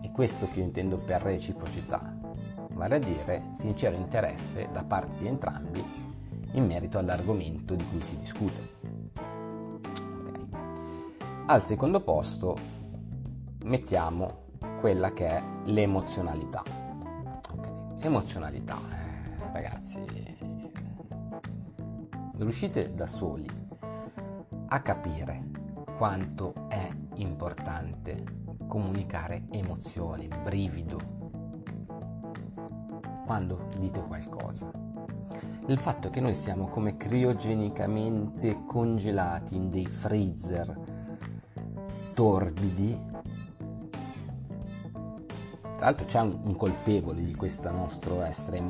E 0.00 0.10
questo 0.10 0.48
che 0.48 0.58
io 0.58 0.64
intendo 0.64 0.98
per 0.98 1.22
reciprocità, 1.22 2.14
vale 2.72 2.96
a 2.96 2.98
dire 2.98 3.48
sincero 3.52 3.96
interesse 3.96 4.68
da 4.72 4.84
parte 4.84 5.18
di 5.18 5.26
entrambi 5.26 5.84
in 6.52 6.66
merito 6.66 6.98
all'argomento 6.98 7.74
di 7.74 7.86
cui 7.88 8.00
si 8.02 8.16
discute. 8.16 8.82
Al 11.46 11.62
secondo 11.62 12.00
posto 12.00 12.56
mettiamo 13.64 14.43
quella 14.84 15.14
che 15.14 15.26
è 15.26 15.42
l'emozionalità. 15.64 16.62
Okay. 17.54 17.72
Emozionalità, 18.02 18.76
eh, 18.76 19.50
ragazzi, 19.50 19.98
riuscite 22.36 22.94
da 22.94 23.06
soli 23.06 23.48
a 24.66 24.82
capire 24.82 25.42
quanto 25.96 26.68
è 26.68 26.86
importante 27.14 28.24
comunicare 28.66 29.44
emozioni, 29.52 30.28
brivido, 30.28 30.98
quando 33.24 33.66
dite 33.78 34.02
qualcosa. 34.02 34.70
Il 35.64 35.78
fatto 35.78 36.10
che 36.10 36.20
noi 36.20 36.34
siamo 36.34 36.66
come 36.66 36.98
criogenicamente 36.98 38.66
congelati 38.66 39.56
in 39.56 39.70
dei 39.70 39.86
freezer 39.86 40.78
torbidi. 42.12 43.12
Tra 45.84 45.92
l'altro 45.92 46.08
c'è 46.10 46.20
un, 46.22 46.40
un 46.44 46.56
colpevole 46.56 47.22
di 47.22 47.34
questo 47.34 47.70
nostro 47.70 48.22
essere 48.22 48.62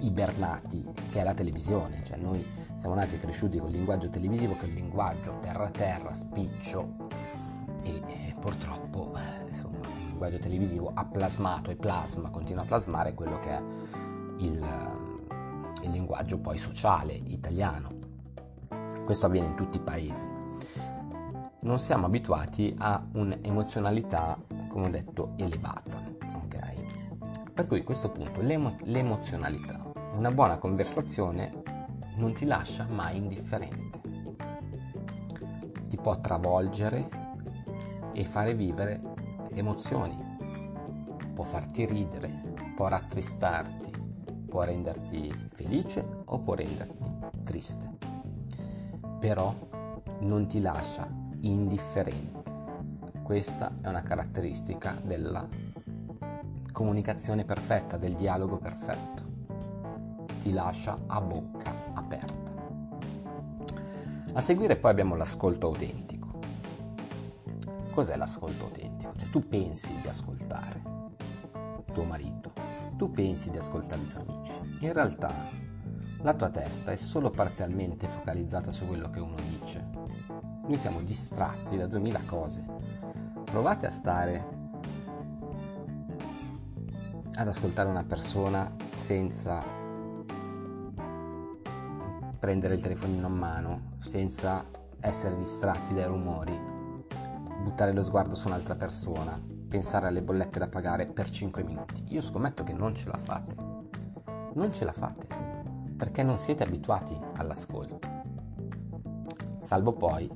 ibernati, 0.00 0.84
che 1.10 1.20
è 1.20 1.22
la 1.22 1.32
televisione, 1.32 2.02
cioè 2.04 2.16
noi 2.16 2.44
siamo 2.80 2.96
nati 2.96 3.14
e 3.14 3.18
cresciuti 3.20 3.56
con 3.58 3.68
il 3.68 3.76
linguaggio 3.76 4.08
televisivo 4.08 4.56
che 4.56 4.64
è 4.64 4.68
un 4.68 4.74
linguaggio 4.74 5.38
terra-terra, 5.40 6.12
spiccio 6.12 7.06
e, 7.84 8.02
e 8.04 8.34
purtroppo 8.40 9.12
insomma, 9.46 9.78
il 10.00 10.06
linguaggio 10.06 10.38
televisivo 10.38 10.90
ha 10.92 11.04
plasmato 11.04 11.70
e 11.70 11.76
plasma, 11.76 12.30
continua 12.30 12.64
a 12.64 12.66
plasmare 12.66 13.14
quello 13.14 13.38
che 13.38 13.50
è 13.50 13.62
il, 14.38 14.98
il 15.82 15.90
linguaggio 15.92 16.38
poi 16.40 16.58
sociale 16.58 17.12
italiano. 17.12 17.90
Questo 19.04 19.26
avviene 19.26 19.46
in 19.46 19.54
tutti 19.54 19.76
i 19.76 19.82
paesi 19.82 20.38
non 21.60 21.78
siamo 21.80 22.06
abituati 22.06 22.74
a 22.78 23.04
un'emozionalità, 23.12 24.38
come 24.78 24.86
ho 24.86 24.90
detto, 24.90 25.32
elevata. 25.36 26.00
Ok? 26.44 27.52
Per 27.52 27.66
cui 27.66 27.80
a 27.80 27.84
questo 27.84 28.12
punto 28.12 28.40
l'emo- 28.40 28.76
l'emozionalità, 28.84 29.90
una 30.14 30.30
buona 30.30 30.58
conversazione 30.58 31.62
non 32.14 32.32
ti 32.32 32.44
lascia 32.44 32.86
mai 32.88 33.16
indifferente. 33.16 34.00
Ti 35.88 35.96
può 35.96 36.20
travolgere 36.20 37.08
e 38.12 38.24
fare 38.24 38.54
vivere 38.54 39.00
emozioni. 39.54 40.16
Può 41.34 41.44
farti 41.44 41.84
ridere, 41.84 42.54
può 42.76 42.86
rattristarti, 42.86 43.90
può 44.48 44.62
renderti 44.62 45.50
felice 45.54 46.06
o 46.24 46.38
può 46.38 46.54
renderti 46.54 47.04
triste. 47.42 47.96
Però 49.18 49.52
non 50.20 50.46
ti 50.46 50.60
lascia 50.60 51.08
indifferente. 51.40 52.37
Questa 53.28 53.70
è 53.82 53.88
una 53.88 54.00
caratteristica 54.00 54.98
della 55.04 55.46
comunicazione 56.72 57.44
perfetta, 57.44 57.98
del 57.98 58.14
dialogo 58.14 58.56
perfetto. 58.56 59.22
Ti 60.40 60.50
lascia 60.50 60.98
a 61.06 61.20
bocca 61.20 61.74
aperta. 61.92 62.54
A 64.32 64.40
seguire 64.40 64.76
poi 64.76 64.90
abbiamo 64.90 65.14
l'ascolto 65.14 65.66
autentico. 65.66 66.38
Cos'è 67.90 68.16
l'ascolto 68.16 68.64
autentico? 68.64 69.12
Cioè 69.18 69.28
tu 69.28 69.46
pensi 69.46 69.94
di 70.00 70.08
ascoltare 70.08 70.80
tuo 71.92 72.04
marito, 72.04 72.52
tu 72.96 73.10
pensi 73.10 73.50
di 73.50 73.58
ascoltare 73.58 74.00
i 74.00 74.08
tuoi 74.08 74.24
amici. 74.26 74.52
In 74.86 74.92
realtà 74.94 75.34
la 76.22 76.32
tua 76.32 76.48
testa 76.48 76.92
è 76.92 76.96
solo 76.96 77.28
parzialmente 77.28 78.08
focalizzata 78.08 78.72
su 78.72 78.86
quello 78.86 79.10
che 79.10 79.20
uno 79.20 79.36
dice 79.46 80.08
noi 80.68 80.76
siamo 80.76 81.00
distratti 81.00 81.78
da 81.78 81.86
duemila 81.86 82.20
cose. 82.26 82.62
Provate 83.50 83.86
a 83.86 83.90
stare 83.90 84.56
ad 87.34 87.48
ascoltare 87.48 87.88
una 87.88 88.04
persona 88.04 88.70
senza 88.92 89.62
prendere 92.38 92.74
il 92.74 92.82
telefonino 92.82 93.26
a 93.26 93.30
mano, 93.30 93.92
senza 94.00 94.64
essere 95.00 95.36
distratti 95.36 95.94
dai 95.94 96.06
rumori, 96.06 96.58
buttare 97.62 97.92
lo 97.92 98.02
sguardo 98.02 98.34
su 98.34 98.48
un'altra 98.48 98.74
persona, 98.74 99.40
pensare 99.68 100.08
alle 100.08 100.22
bollette 100.22 100.58
da 100.58 100.68
pagare 100.68 101.06
per 101.06 101.30
5 101.30 101.62
minuti. 101.62 102.04
Io 102.08 102.20
scommetto 102.20 102.64
che 102.64 102.72
non 102.72 102.94
ce 102.94 103.08
la 103.08 103.18
fate. 103.18 103.54
Non 104.54 104.72
ce 104.72 104.84
la 104.84 104.92
fate 104.92 105.26
perché 105.96 106.22
non 106.22 106.38
siete 106.38 106.64
abituati 106.64 107.18
all'ascolto. 107.36 107.98
Salvo 109.60 109.92
poi 109.92 110.30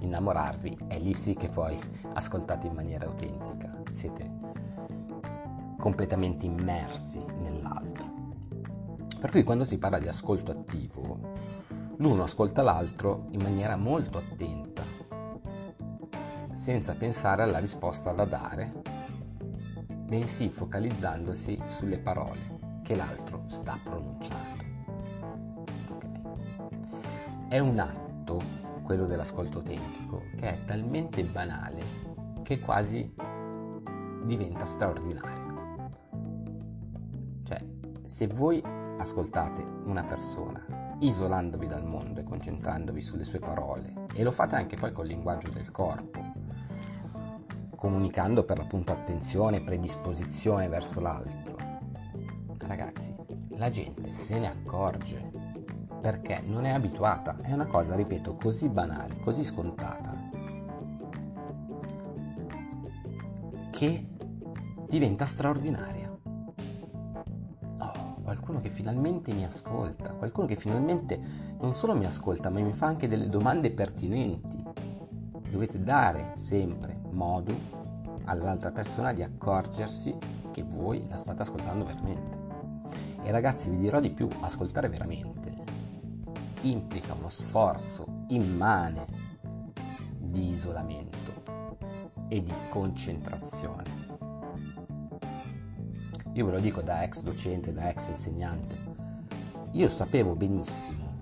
innamorarvi, 0.00 0.78
è 0.86 0.98
lì 0.98 1.14
sì 1.14 1.34
che 1.34 1.48
poi 1.48 1.78
ascoltate 2.12 2.66
in 2.66 2.74
maniera 2.74 3.06
autentica, 3.06 3.82
siete 3.92 4.38
completamente 5.78 6.46
immersi 6.46 7.24
nell'altro. 7.40 8.18
Per 9.18 9.30
cui 9.30 9.42
quando 9.42 9.64
si 9.64 9.78
parla 9.78 9.98
di 9.98 10.08
ascolto 10.08 10.50
attivo, 10.50 11.32
l'uno 11.96 12.22
ascolta 12.22 12.62
l'altro 12.62 13.26
in 13.30 13.42
maniera 13.42 13.76
molto 13.76 14.18
attenta, 14.18 14.82
senza 16.52 16.94
pensare 16.94 17.42
alla 17.42 17.58
risposta 17.58 18.12
da 18.12 18.24
dare, 18.24 18.82
bensì 19.86 20.48
focalizzandosi 20.48 21.62
sulle 21.66 21.98
parole 21.98 22.58
che 22.82 22.96
l'altro 22.96 23.44
sta 23.48 23.78
pronunciando. 23.82 24.64
Okay. 25.86 27.48
È 27.48 27.58
un 27.58 27.78
atto 27.78 28.59
quello 28.90 29.06
dell'ascolto 29.06 29.58
autentico, 29.58 30.24
che 30.34 30.48
è 30.48 30.64
talmente 30.64 31.22
banale 31.22 31.80
che 32.42 32.58
quasi 32.58 33.14
diventa 34.24 34.64
straordinario. 34.64 35.90
Cioè, 37.44 37.64
se 38.04 38.26
voi 38.26 38.60
ascoltate 38.98 39.64
una 39.84 40.02
persona 40.02 40.96
isolandovi 40.98 41.68
dal 41.68 41.86
mondo 41.86 42.18
e 42.18 42.24
concentrandovi 42.24 43.00
sulle 43.00 43.22
sue 43.22 43.38
parole, 43.38 44.06
e 44.12 44.24
lo 44.24 44.32
fate 44.32 44.56
anche 44.56 44.74
poi 44.74 44.90
col 44.90 45.06
linguaggio 45.06 45.50
del 45.50 45.70
corpo, 45.70 46.20
comunicando 47.76 48.42
per 48.42 48.58
l'appunto 48.58 48.90
attenzione 48.90 49.58
e 49.58 49.62
predisposizione 49.62 50.66
verso 50.66 50.98
l'altro, 50.98 51.54
ragazzi, 52.58 53.14
la 53.50 53.70
gente 53.70 54.12
se 54.12 54.40
ne 54.40 54.48
accorge 54.48 55.29
perché 56.00 56.42
non 56.44 56.64
è 56.64 56.70
abituata, 56.70 57.36
è 57.42 57.52
una 57.52 57.66
cosa, 57.66 57.94
ripeto, 57.94 58.36
così 58.36 58.68
banale, 58.68 59.20
così 59.20 59.44
scontata, 59.44 60.16
che 63.70 64.06
diventa 64.88 65.26
straordinaria. 65.26 66.08
Oh, 67.78 68.14
qualcuno 68.22 68.60
che 68.60 68.70
finalmente 68.70 69.32
mi 69.32 69.44
ascolta, 69.44 70.12
qualcuno 70.12 70.46
che 70.46 70.56
finalmente 70.56 71.20
non 71.60 71.74
solo 71.74 71.94
mi 71.94 72.06
ascolta, 72.06 72.48
ma 72.48 72.60
mi 72.60 72.72
fa 72.72 72.86
anche 72.86 73.06
delle 73.06 73.28
domande 73.28 73.70
pertinenti. 73.70 74.64
Dovete 75.50 75.82
dare 75.82 76.32
sempre 76.36 76.98
modo 77.10 77.78
all'altra 78.24 78.70
persona 78.70 79.12
di 79.12 79.22
accorgersi 79.22 80.16
che 80.52 80.62
voi 80.62 81.04
la 81.08 81.16
state 81.16 81.42
ascoltando 81.42 81.84
veramente. 81.84 82.38
E 83.22 83.30
ragazzi 83.30 83.68
vi 83.68 83.76
dirò 83.76 84.00
di 84.00 84.10
più, 84.10 84.28
ascoltare 84.40 84.88
veramente 84.88 85.39
implica 86.62 87.14
uno 87.14 87.28
sforzo 87.28 88.24
immane 88.28 89.06
di 90.18 90.50
isolamento 90.50 91.18
e 92.28 92.42
di 92.42 92.52
concentrazione. 92.68 94.18
Io 96.32 96.44
ve 96.44 96.52
lo 96.52 96.60
dico 96.60 96.80
da 96.80 97.02
ex 97.02 97.22
docente, 97.22 97.72
da 97.72 97.88
ex 97.88 98.08
insegnante. 98.10 98.76
Io 99.72 99.88
sapevo 99.88 100.34
benissimo 100.36 101.20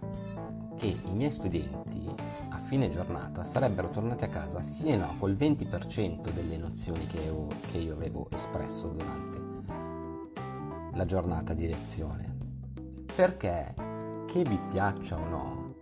che 0.77 0.87
i 0.87 1.13
miei 1.13 1.31
studenti 1.31 2.07
a 2.51 2.59
fine 2.59 2.91
giornata 2.91 3.43
sarebbero 3.43 3.91
tornati 3.91 4.25
a 4.25 4.29
casa 4.29 4.63
sì 4.63 4.89
e 4.89 4.97
no 4.97 5.17
col 5.19 5.33
20% 5.33 6.31
delle 6.31 6.57
nozioni 6.57 7.07
che 7.07 7.21
io, 7.21 7.47
che 7.71 7.79
io 7.79 7.95
avevo 7.95 8.29
espresso 8.31 8.89
durante 8.89 9.39
la 10.93 11.05
giornata 11.05 11.55
di 11.55 11.67
lezione. 11.67 12.37
Perché, 13.15 13.75
che 14.29 14.43
vi 14.43 14.61
piaccia 14.71 15.17
o 15.17 15.27
no, 15.27 15.75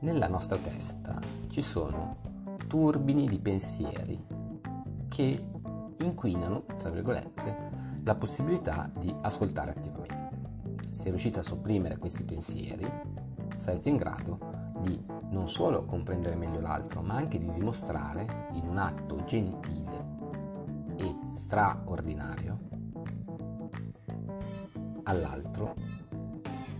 nella 0.00 0.28
nostra 0.28 0.58
testa 0.58 1.18
ci 1.48 1.62
sono 1.62 2.18
turbini 2.66 3.26
di 3.26 3.38
pensieri 3.38 4.22
che 5.08 5.46
inquinano, 5.96 6.64
tra 6.76 6.90
virgolette, 6.90 7.70
la 8.02 8.14
possibilità 8.16 8.90
di 8.98 9.14
ascoltare 9.22 9.70
attivamente. 9.70 10.90
Se 10.90 11.08
riuscite 11.08 11.38
a 11.38 11.42
sopprimere 11.42 11.96
questi 11.96 12.22
pensieri, 12.22 12.86
sarete 13.56 13.88
in 13.88 13.96
grado 13.96 14.38
di 14.80 15.02
non 15.30 15.48
solo 15.48 15.86
comprendere 15.86 16.36
meglio 16.36 16.60
l'altro, 16.60 17.00
ma 17.00 17.14
anche 17.14 17.38
di 17.38 17.50
dimostrare 17.50 18.48
in 18.52 18.68
un 18.68 18.76
atto 18.76 19.24
gentile 19.24 20.04
e 20.96 21.16
straordinario 21.30 22.58
all'altro 25.04 25.93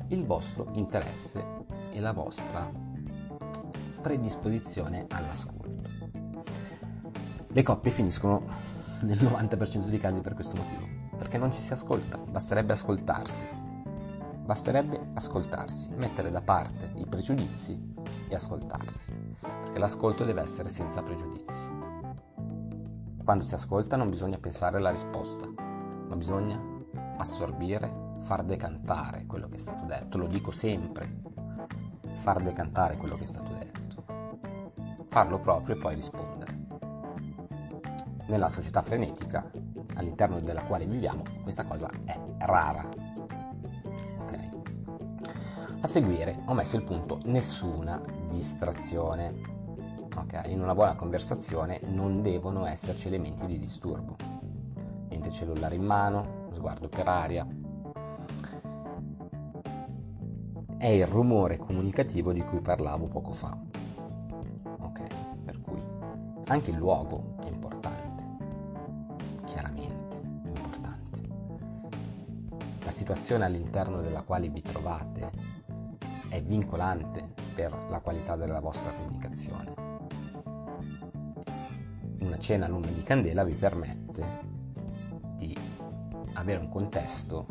il 0.08 0.24
vostro 0.24 0.68
interesse 0.72 1.44
e 1.92 2.00
la 2.00 2.12
vostra 2.12 2.70
predisposizione 4.00 5.06
all'ascolto. 5.08 5.72
Le 7.48 7.62
coppie 7.62 7.90
finiscono 7.90 8.42
nel 9.02 9.18
90% 9.18 9.88
dei 9.88 9.98
casi 9.98 10.20
per 10.20 10.34
questo 10.34 10.56
motivo, 10.56 10.86
perché 11.16 11.38
non 11.38 11.52
ci 11.52 11.60
si 11.60 11.72
ascolta, 11.72 12.18
basterebbe 12.18 12.72
ascoltarsi. 12.72 13.46
Basterebbe 14.44 15.00
ascoltarsi, 15.14 15.90
mettere 15.94 16.30
da 16.30 16.42
parte 16.42 16.92
i 16.96 17.06
pregiudizi 17.06 17.94
e 18.28 18.34
ascoltarsi, 18.34 19.10
perché 19.40 19.78
l'ascolto 19.78 20.24
deve 20.24 20.42
essere 20.42 20.68
senza 20.68 21.02
pregiudizi. 21.02 21.72
Quando 23.24 23.44
si 23.44 23.54
ascolta 23.54 23.96
non 23.96 24.10
bisogna 24.10 24.36
pensare 24.36 24.76
alla 24.76 24.90
risposta, 24.90 25.46
ma 25.56 26.14
bisogna 26.14 26.60
assorbire, 27.16 28.03
far 28.24 28.42
decantare 28.42 29.26
quello 29.26 29.48
che 29.48 29.56
è 29.56 29.58
stato 29.58 29.84
detto, 29.84 30.16
lo 30.16 30.26
dico 30.26 30.50
sempre, 30.50 31.20
far 32.16 32.42
decantare 32.42 32.96
quello 32.96 33.16
che 33.16 33.24
è 33.24 33.26
stato 33.26 33.52
detto, 33.52 34.04
farlo 35.08 35.38
proprio 35.38 35.76
e 35.76 35.78
poi 35.78 35.94
rispondere 35.94 36.34
nella 38.26 38.48
società 38.48 38.80
frenetica 38.80 39.50
all'interno 39.96 40.40
della 40.40 40.64
quale 40.64 40.86
viviamo, 40.86 41.22
questa 41.42 41.64
cosa 41.64 41.90
è 42.04 42.18
rara. 42.38 42.88
Okay. 44.22 44.50
A 45.80 45.86
seguire 45.86 46.40
ho 46.46 46.54
messo 46.54 46.76
il 46.76 46.82
punto 46.82 47.20
nessuna 47.24 48.00
distrazione. 48.30 49.52
Okay. 50.16 50.50
In 50.50 50.62
una 50.62 50.74
buona 50.74 50.94
conversazione 50.94 51.80
non 51.84 52.22
devono 52.22 52.64
esserci 52.64 53.08
elementi 53.08 53.44
di 53.44 53.58
disturbo. 53.58 54.16
Niente 55.08 55.30
cellulare 55.30 55.74
in 55.74 55.84
mano, 55.84 56.48
sguardo 56.54 56.88
per 56.88 57.06
aria. 57.06 57.46
È 60.84 60.88
il 60.88 61.06
rumore 61.06 61.56
comunicativo 61.56 62.30
di 62.34 62.42
cui 62.42 62.60
parlavo 62.60 63.06
poco 63.06 63.32
fa. 63.32 63.56
Ok, 64.80 65.00
per 65.42 65.58
cui 65.62 65.82
anche 66.44 66.72
il 66.72 66.76
luogo 66.76 67.34
situazione 72.94 73.44
all'interno 73.44 74.00
della 74.00 74.22
quale 74.22 74.48
vi 74.48 74.62
trovate 74.62 75.30
è 76.28 76.40
vincolante 76.40 77.34
per 77.52 77.76
la 77.90 77.98
qualità 77.98 78.36
della 78.36 78.60
vostra 78.60 78.92
comunicazione. 78.92 79.74
Una 82.20 82.38
cena 82.38 82.66
a 82.66 82.68
lume 82.68 82.94
di 82.94 83.02
candela 83.02 83.42
vi 83.42 83.54
permette 83.54 84.24
di 85.36 85.56
avere 86.34 86.60
un 86.60 86.68
contesto 86.68 87.46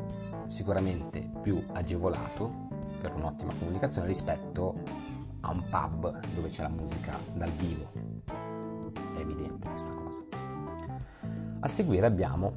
sicuramente 0.47 1.29
più 1.41 1.61
agevolato 1.73 2.62
per 3.03 3.13
un'ottima 3.13 3.53
comunicazione 3.59 4.07
rispetto 4.07 4.75
a 5.41 5.51
un 5.51 5.61
pub 5.69 6.21
dove 6.33 6.47
c'è 6.47 6.61
la 6.61 6.69
musica 6.69 7.19
dal 7.33 7.51
vivo. 7.51 7.91
È 9.13 9.19
evidente 9.19 9.67
questa 9.67 9.93
cosa. 9.93 10.23
A 11.59 11.67
seguire 11.67 12.05
abbiamo 12.05 12.53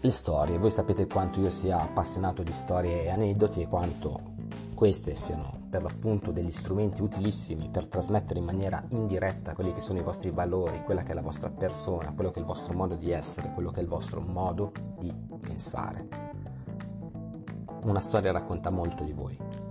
le 0.00 0.10
storie. 0.10 0.58
Voi 0.58 0.70
sapete 0.70 1.06
quanto 1.06 1.40
io 1.40 1.48
sia 1.48 1.80
appassionato 1.80 2.42
di 2.42 2.52
storie 2.52 3.04
e 3.04 3.10
aneddoti 3.10 3.62
e 3.62 3.68
quanto 3.68 4.30
queste 4.74 5.14
siano 5.14 5.60
per 5.70 5.82
l'appunto 5.82 6.32
degli 6.32 6.50
strumenti 6.50 7.00
utilissimi 7.00 7.70
per 7.70 7.86
trasmettere 7.86 8.40
in 8.40 8.44
maniera 8.44 8.84
indiretta 8.90 9.54
quelli 9.54 9.72
che 9.72 9.80
sono 9.80 9.98
i 9.98 10.02
vostri 10.02 10.30
valori, 10.30 10.82
quella 10.82 11.02
che 11.02 11.12
è 11.12 11.14
la 11.14 11.22
vostra 11.22 11.48
persona, 11.48 12.12
quello 12.12 12.30
che 12.30 12.36
è 12.36 12.40
il 12.40 12.46
vostro 12.46 12.74
modo 12.74 12.94
di 12.94 13.10
essere, 13.10 13.52
quello 13.54 13.70
che 13.70 13.80
è 13.80 13.82
il 13.82 13.88
vostro 13.88 14.20
modo 14.20 14.70
di 14.98 15.10
pensare. 15.40 16.08
Una 17.84 18.00
storia 18.00 18.32
racconta 18.32 18.68
molto 18.70 19.02
di 19.02 19.12
voi. 19.12 19.61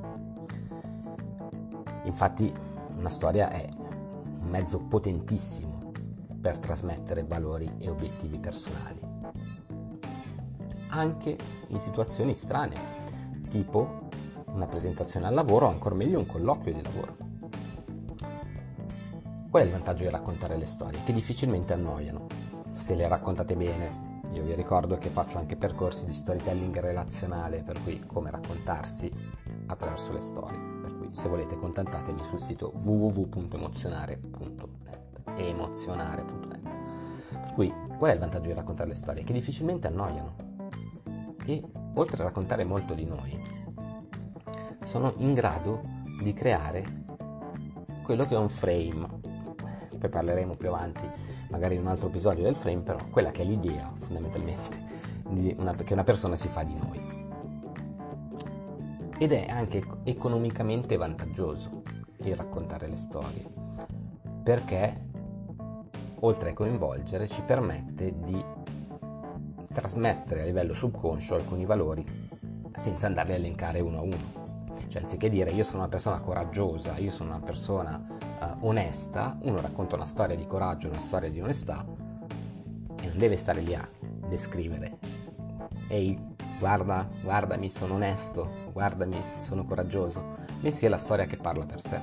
Infatti 2.04 2.54
una 2.98 3.10
storia 3.10 3.50
è 3.50 3.68
un 3.78 4.48
mezzo 4.50 4.80
potentissimo 4.80 5.92
per 6.40 6.58
trasmettere 6.58 7.24
valori 7.24 7.72
e 7.78 7.90
obiettivi 7.90 8.40
personali 8.40 9.12
anche 10.92 11.38
in 11.68 11.80
situazioni 11.80 12.36
strane, 12.36 12.76
tipo 13.50 14.10
una 14.48 14.66
presentazione 14.66 15.28
al 15.28 15.34
lavoro 15.34 15.68
o 15.68 15.70
ancora 15.70 15.96
meglio 15.96 16.20
un 16.20 16.26
colloquio 16.26 16.74
di 16.74 16.82
lavoro. 16.82 17.16
Qual 19.50 19.64
è 19.64 19.66
il 19.66 19.72
vantaggio 19.72 20.04
di 20.04 20.10
raccontare 20.10 20.58
le 20.58 20.66
storie? 20.66 21.04
Che 21.04 21.14
difficilmente 21.14 21.74
annoiano, 21.74 22.28
se 22.72 22.96
le 22.96 23.08
raccontate 23.08 23.56
bene. 23.56 24.10
Io 24.32 24.44
vi 24.44 24.54
ricordo 24.56 24.98
che 24.98 25.10
faccio 25.10 25.40
anche 25.40 25.58
percorsi 25.58 26.06
di 26.06 26.14
storytelling 26.14 26.80
relazionale, 26.80 27.64
per 27.64 27.82
cui 27.84 28.02
come 28.06 28.32
raccontarsi 28.32 29.12
attraverso 29.66 30.14
le 30.14 30.22
storie. 30.22 30.71
Se 31.12 31.28
volete 31.28 31.58
contattatemi 31.58 32.24
sul 32.24 32.40
sito 32.40 32.72
www.emozionare.net 32.76 35.02
emozionare.net. 35.36 36.60
Per 37.30 37.54
cui 37.54 37.74
qual 37.98 38.12
è 38.12 38.14
il 38.14 38.20
vantaggio 38.20 38.48
di 38.48 38.54
raccontare 38.54 38.90
le 38.90 38.96
storie? 38.96 39.24
Che 39.24 39.34
difficilmente 39.34 39.88
annoiano 39.88 40.36
e, 41.46 41.62
oltre 41.96 42.22
a 42.22 42.26
raccontare 42.26 42.64
molto 42.64 42.94
di 42.94 43.06
noi, 43.06 43.40
sono 44.84 45.14
in 45.18 45.34
grado 45.34 45.82
di 46.22 46.34
creare 46.34 47.04
quello 48.04 48.26
che 48.26 48.36
è 48.36 48.38
un 48.38 48.50
frame. 48.50 49.20
Poi 49.98 50.10
parleremo 50.10 50.56
più 50.56 50.70
avanti, 50.70 51.08
magari 51.50 51.76
in 51.76 51.82
un 51.82 51.88
altro 51.88 52.08
episodio 52.08 52.44
del 52.44 52.56
frame, 52.56 52.82
però 52.82 53.00
quella 53.10 53.32
che 53.32 53.44
è 53.44 53.46
l'idea 53.46 53.94
fondamentalmente 54.00 54.90
una, 55.58 55.74
che 55.76 55.94
una 55.94 56.04
persona 56.04 56.36
si 56.36 56.48
fa 56.48 56.64
di 56.64 56.76
noi. 56.76 57.21
Ed 59.22 59.34
è 59.34 59.46
anche 59.48 59.84
economicamente 60.04 60.98
vantaggioso 60.98 61.84
il 62.24 62.36
raccontare 62.36 62.88
le 62.88 62.98
storie, 62.98 63.46
perché 64.42 65.10
oltre 66.22 66.50
a 66.50 66.54
coinvolgere 66.56 67.28
ci 67.28 67.44
permette 67.44 68.16
di 68.18 68.44
trasmettere 69.72 70.42
a 70.42 70.46
livello 70.46 70.74
subconscio 70.74 71.36
alcuni 71.36 71.66
valori 71.66 72.04
senza 72.76 73.06
andarli 73.06 73.34
a 73.34 73.36
elencare 73.36 73.80
uno 73.80 74.00
a 74.00 74.02
uno. 74.02 74.88
Cioè, 74.88 75.04
anziché 75.04 75.30
dire 75.30 75.52
io 75.52 75.64
sono 75.64 75.84
una 75.84 75.90
persona 75.90 76.20
coraggiosa, 76.20 76.98
io 76.98 77.12
sono 77.12 77.30
una 77.36 77.46
persona 77.46 78.04
uh, 78.40 78.66
onesta, 78.66 79.38
uno 79.44 79.62
racconta 79.62 79.98
una 79.98 80.08
storia 80.08 80.36
di 80.36 80.48
coraggio, 80.48 80.88
una 80.88 81.00
storia 81.00 81.30
di 81.30 81.40
onestà 81.40 81.86
e 83.00 83.06
non 83.06 83.20
deve 83.20 83.36
stare 83.36 83.62
lì 83.62 83.76
a 83.76 83.88
descrivere 84.28 84.98
ehi, 85.92 86.18
guarda, 86.62 87.10
guardami, 87.24 87.72
sono 87.72 87.96
onesto, 87.96 88.48
guardami, 88.72 89.20
sono 89.40 89.66
coraggioso, 89.66 90.38
bensì 90.60 90.86
è 90.86 90.90
la 90.90 90.98
storia 90.98 91.26
che 91.26 91.36
parla 91.36 91.66
per 91.66 91.82
sé. 91.82 92.02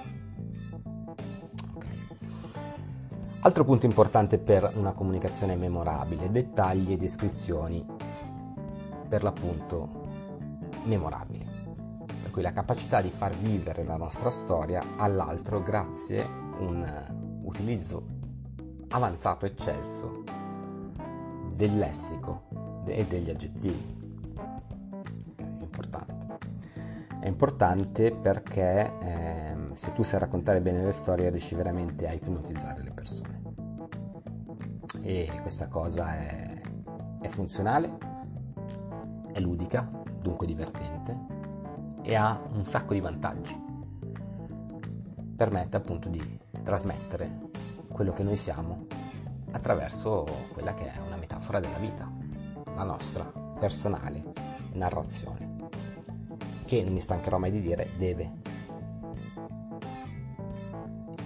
Altro 3.40 3.64
punto 3.64 3.87
importante 3.87 4.37
per 4.37 4.73
una 4.75 4.90
comunicazione 4.90 5.55
memorabile, 5.55 6.29
dettagli 6.29 6.90
e 6.90 6.97
descrizioni 6.97 7.87
per 9.09 9.23
l'appunto 9.23 10.07
memorabili. 10.83 11.47
Per 12.23 12.33
cui 12.33 12.42
la 12.42 12.53
capacità 12.53 13.01
di 13.01 13.11
far 13.11 13.37
vivere 13.37 13.85
la 13.85 13.97
nostra 13.97 14.31
storia 14.31 14.83
all'altro 14.97 15.62
grazie 15.62 16.23
a 16.25 16.29
un 16.59 17.40
utilizzo 17.44 18.07
avanzato 18.88 19.47
eccelso 19.47 20.25
del 21.55 21.79
lessico 21.79 22.49
e 22.87 23.07
degli 23.07 23.31
aggettivi. 23.31 23.98
È 27.21 27.27
importante 27.27 28.13
perché 28.13 28.99
eh, 29.01 29.57
se 29.75 29.93
tu 29.93 30.03
sai 30.03 30.21
raccontare 30.21 30.61
bene 30.61 30.85
le 30.85 30.93
storie 30.93 31.31
riesci 31.31 31.55
veramente 31.55 32.09
a 32.09 32.13
ipnotizzare 32.13 32.83
le 32.83 32.93
persone. 32.93 33.43
E 35.03 35.29
questa 35.43 35.69
cosa 35.69 36.15
è, 36.15 36.61
è 37.21 37.29
funzionale, 37.29 37.97
è 39.33 39.41
ludica, 39.41 39.91
dunque 40.21 40.47
divertente 40.47 41.17
e 42.03 42.15
ha 42.15 42.41
un 42.53 42.65
sacco 42.65 42.95
di 42.95 43.01
vantaggi. 43.01 43.67
Permette 45.37 45.77
appunto 45.77 46.09
di 46.09 46.39
trasmettere 46.63 47.51
quello 47.89 48.13
che 48.13 48.23
noi 48.23 48.37
siamo 48.37 48.87
attraverso 49.51 50.27
quella 50.53 50.75
che 50.75 50.93
è 50.93 50.99
una 50.99 51.17
metafora 51.17 51.61
della 51.61 51.79
vita, 51.79 52.11
la 52.75 52.85
nostra 52.85 53.25
personale 53.59 54.25
narrazione, 54.73 55.48
che 56.69 56.83
non 56.83 56.93
mi 56.93 57.01
stancherò 57.01 57.39
mai 57.39 57.51
di 57.51 57.63
dire 57.63 57.89
deve 57.97 58.31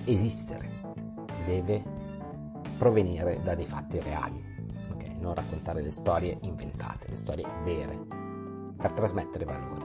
esistere, 0.05 0.71
deve 1.45 1.83
provenire 2.79 3.41
da 3.43 3.57
dei 3.57 3.67
fatti 3.67 3.99
reali, 3.99 4.41
okay? 4.93 5.17
non 5.19 5.35
raccontare 5.35 5.83
le 5.83 5.91
storie 5.91 6.39
inventate, 6.43 7.09
le 7.09 7.17
storie 7.17 7.45
vere, 7.65 7.99
per 8.77 8.93
trasmettere 8.93 9.45
valori, 9.45 9.85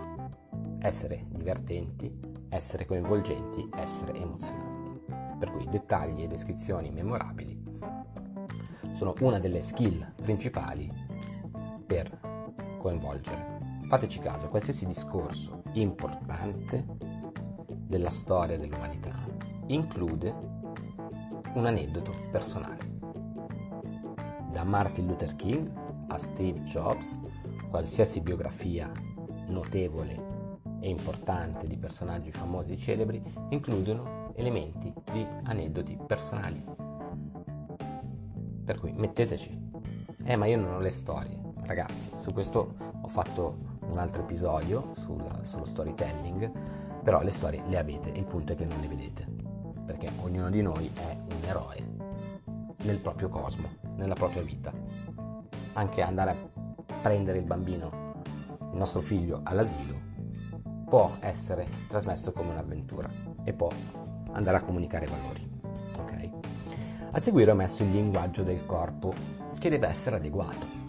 essere 0.79 1.25
divertenti, 1.29 2.15
essere 2.49 2.85
coinvolgenti, 2.85 3.67
essere 3.73 4.13
emozionanti 4.13 4.75
per 5.39 5.51
cui 5.51 5.67
dettagli 5.69 6.21
e 6.21 6.27
descrizioni 6.27 6.91
memorabili 6.91 7.63
sono 8.93 9.13
una 9.21 9.39
delle 9.39 9.63
skill 9.63 10.13
principali 10.21 10.91
per 11.85 12.19
coinvolgere. 12.79 13.46
Fateci 13.87 14.19
caso, 14.19 14.49
qualsiasi 14.49 14.85
discorso 14.85 15.61
importante 15.73 16.85
della 17.87 18.09
storia 18.09 18.57
dell'umanità 18.57 19.25
include 19.67 20.35
un 21.53 21.65
aneddoto 21.65 22.11
personale. 22.29 22.99
Da 24.51 24.65
Martin 24.65 25.07
Luther 25.07 25.37
King 25.37 25.71
a 26.09 26.17
Steve 26.17 26.63
Jobs, 26.63 27.17
qualsiasi 27.69 28.19
biografia 28.19 28.91
notevole 29.47 30.59
e 30.81 30.89
importante 30.89 31.65
di 31.65 31.77
personaggi 31.77 32.29
famosi 32.29 32.73
e 32.73 32.77
celebri 32.77 33.23
includono 33.51 34.33
elementi 34.35 34.93
di 35.13 35.25
aneddoti 35.43 35.97
personali. 36.05 36.61
Per 38.65 38.79
cui 38.81 38.91
metteteci. 38.91 39.57
Eh, 40.25 40.35
ma 40.35 40.45
io 40.45 40.57
non 40.57 40.73
ho 40.73 40.79
le 40.79 40.89
storie. 40.89 41.39
Ragazzi, 41.61 42.11
su 42.17 42.33
questo 42.33 42.75
ho 43.01 43.07
fatto 43.07 43.66
un 43.89 43.97
altro 43.97 44.21
episodio 44.21 44.93
sul, 44.99 45.23
sullo 45.43 45.65
storytelling, 45.65 46.51
però 47.03 47.21
le 47.21 47.31
storie 47.31 47.63
le 47.67 47.77
avete, 47.77 48.09
il 48.09 48.25
punto 48.25 48.53
è 48.53 48.55
che 48.55 48.65
non 48.65 48.79
le 48.79 48.87
vedete, 48.87 49.25
perché 49.85 50.11
ognuno 50.21 50.49
di 50.49 50.61
noi 50.61 50.91
è 50.93 51.17
un 51.33 51.43
eroe 51.43 51.95
nel 52.83 52.99
proprio 52.99 53.29
cosmo, 53.29 53.69
nella 53.95 54.13
propria 54.13 54.41
vita. 54.41 54.71
Anche 55.73 56.01
andare 56.01 56.29
a 56.31 56.93
prendere 57.01 57.37
il 57.37 57.45
bambino, 57.45 58.13
il 58.71 58.77
nostro 58.77 59.01
figlio, 59.01 59.41
all'asilo, 59.43 59.95
può 60.87 61.17
essere 61.19 61.67
trasmesso 61.87 62.31
come 62.31 62.51
un'avventura 62.51 63.09
e 63.43 63.53
può 63.53 63.69
andare 64.31 64.57
a 64.57 64.61
comunicare 64.61 65.05
valori. 65.05 65.49
Okay? 65.99 66.31
A 67.11 67.19
seguire 67.19 67.51
ho 67.51 67.55
messo 67.55 67.83
il 67.83 67.91
linguaggio 67.91 68.43
del 68.43 68.65
corpo 68.65 69.13
che 69.59 69.69
deve 69.69 69.87
essere 69.87 70.17
adeguato. 70.17 70.86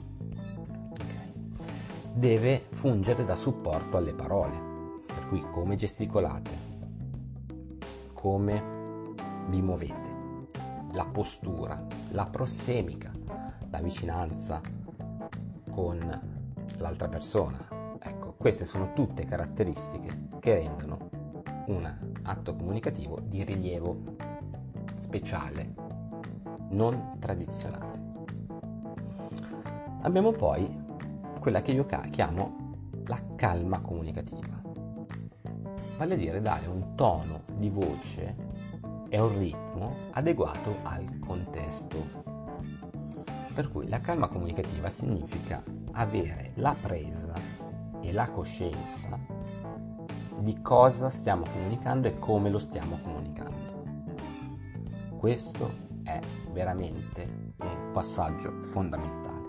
Deve 2.18 2.66
fungere 2.72 3.24
da 3.24 3.36
supporto 3.36 3.96
alle 3.96 4.12
parole, 4.12 5.04
per 5.06 5.28
cui 5.28 5.40
come 5.52 5.76
gesticolate, 5.76 6.50
come 8.12 9.14
vi 9.46 9.62
muovete, 9.62 10.48
la 10.94 11.04
postura, 11.04 11.80
la 12.10 12.26
prossemica, 12.26 13.12
la 13.70 13.80
vicinanza 13.80 14.60
con 15.70 15.98
l'altra 16.78 17.06
persona. 17.06 17.96
Ecco, 18.00 18.34
queste 18.36 18.64
sono 18.64 18.92
tutte 18.94 19.24
caratteristiche 19.24 20.28
che 20.40 20.54
rendono 20.54 21.10
un 21.66 21.88
atto 22.22 22.56
comunicativo 22.56 23.20
di 23.20 23.44
rilievo 23.44 24.16
speciale, 24.96 25.72
non 26.70 27.14
tradizionale. 27.20 28.06
Abbiamo 30.00 30.32
poi 30.32 30.77
quella 31.48 31.62
che 31.62 31.72
io 31.72 31.86
chiamo 32.10 32.74
la 33.06 33.18
calma 33.34 33.80
comunicativa, 33.80 34.60
vale 35.96 36.12
a 36.12 36.16
dire 36.18 36.42
dare 36.42 36.66
un 36.66 36.94
tono 36.94 37.44
di 37.54 37.70
voce 37.70 38.36
e 39.08 39.18
un 39.18 39.38
ritmo 39.38 39.94
adeguato 40.10 40.76
al 40.82 41.18
contesto. 41.18 42.04
Per 43.54 43.70
cui 43.70 43.88
la 43.88 44.00
calma 44.00 44.28
comunicativa 44.28 44.90
significa 44.90 45.62
avere 45.92 46.52
la 46.56 46.76
presa 46.78 47.32
e 48.02 48.12
la 48.12 48.28
coscienza 48.28 49.18
di 50.40 50.60
cosa 50.60 51.08
stiamo 51.08 51.46
comunicando 51.50 52.08
e 52.08 52.18
come 52.18 52.50
lo 52.50 52.58
stiamo 52.58 52.98
comunicando. 53.02 53.84
Questo 55.16 55.70
è 56.02 56.20
veramente 56.52 57.54
un 57.60 57.90
passaggio 57.94 58.60
fondamentale, 58.64 59.48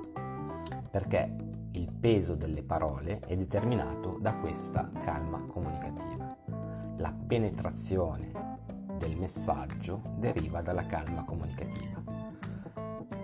perché 0.90 1.48
il 1.72 1.92
peso 1.92 2.36
delle 2.36 2.64
parole 2.64 3.20
è 3.20 3.36
determinato 3.36 4.18
da 4.20 4.36
questa 4.36 4.90
calma 5.04 5.44
comunicativa. 5.46 6.38
La 6.98 7.14
penetrazione 7.14 8.32
del 8.98 9.16
messaggio 9.16 10.02
deriva 10.18 10.62
dalla 10.62 10.86
calma 10.86 11.24
comunicativa. 11.24 12.04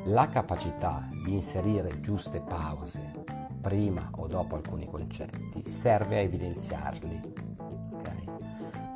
La 0.06 0.30
capacità 0.30 1.10
di 1.12 1.34
inserire 1.34 2.00
giuste 2.02 2.40
pause 2.40 3.24
prima 3.62 4.10
o 4.12 4.28
dopo 4.28 4.56
alcuni 4.56 4.86
concetti 4.86 5.70
serve 5.70 6.18
a 6.18 6.22
evidenziarli 6.22 7.46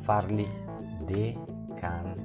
farli 0.10 0.48
decantare. 1.06 2.24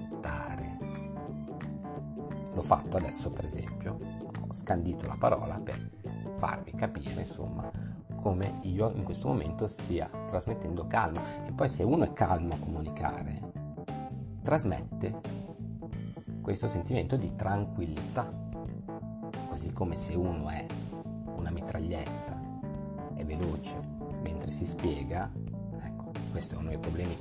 L'ho 2.55 2.63
fatto 2.63 2.97
adesso 2.97 3.31
per 3.31 3.45
esempio, 3.45 3.99
ho 4.41 4.53
scandito 4.55 5.07
la 5.07 5.17
parola 5.19 5.61
per 5.61 5.91
farvi 6.45 6.73
capire 6.73 7.23
insomma 7.23 7.71
come 8.21 8.59
io 8.65 8.91
in 8.91 9.03
questo 9.03 9.29
momento 9.29 9.67
stia 9.67 10.11
trasmettendo 10.27 10.87
calma 10.87 11.47
e 11.47 11.53
poi 11.53 11.71
se 11.71 11.83
uno 11.85 12.05
è 12.05 12.13
calmo 12.13 12.53
a 12.53 12.59
comunicare 12.59 13.41
trasmette 14.43 15.21
questo 16.43 16.69
sentimento 16.69 17.17
di 17.17 17.35
tranquillità 17.35 18.31
così 19.49 19.73
come 19.73 19.97
se 19.97 20.15
uno 20.15 20.51
è 20.51 20.67
una 21.35 21.51
mitraglietta 21.51 22.39
è 23.15 23.25
veloce 23.25 23.81
mentre 24.21 24.51
si 24.51 24.67
spiega 24.67 25.33
ecco 25.83 26.11
questo 26.31 26.57
è 26.57 26.59
uno 26.59 26.69
dei 26.69 26.79
problemi 26.79 27.17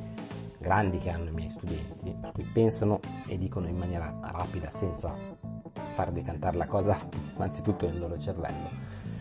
grandi 0.59 0.97
che 0.97 1.09
hanno 1.09 1.27
i 1.27 1.33
miei 1.33 1.49
studenti, 1.49 2.15
per 2.17 2.31
cui 2.31 2.45
pensano 2.45 3.01
e 3.27 3.37
dicono 3.37 3.67
in 3.67 3.75
maniera 3.75 4.17
rapida 4.21 4.71
senza 4.71 5.13
far 5.91 6.11
decantare 6.11 6.55
la 6.55 6.67
cosa 6.67 6.97
anzitutto 7.35 7.85
nel 7.85 7.99
loro 7.99 8.17
cervello. 8.17 9.12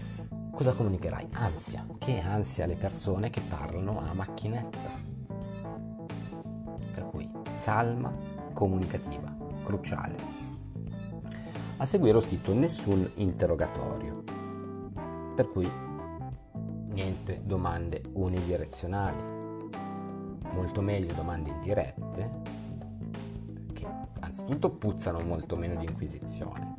Cosa 0.63 0.77
comunicherai? 0.77 1.27
Ansia. 1.33 1.85
Che 1.99 2.21
ansia 2.21 2.67
le 2.67 2.77
persone 2.77 3.31
che 3.31 3.41
parlano 3.41 3.99
a 3.99 4.15
macchinetta. 4.15 4.91
Per 6.95 7.05
cui 7.11 7.29
calma 7.65 8.15
comunicativa, 8.53 9.37
cruciale. 9.65 10.15
A 11.79 11.85
seguire 11.85 12.17
ho 12.17 12.21
scritto 12.21 12.55
nessun 12.55 13.11
interrogatorio. 13.17 14.23
Per 15.35 15.51
cui 15.51 15.69
niente 16.91 17.41
domande 17.45 18.01
unidirezionali, 18.13 19.21
molto 20.53 20.81
meglio 20.81 21.13
domande 21.13 21.51
indirette, 21.51 22.31
che 23.73 23.87
anzitutto 24.21 24.71
puzzano 24.71 25.19
molto 25.25 25.57
meno 25.57 25.75
di 25.75 25.87
inquisizione. 25.87 26.75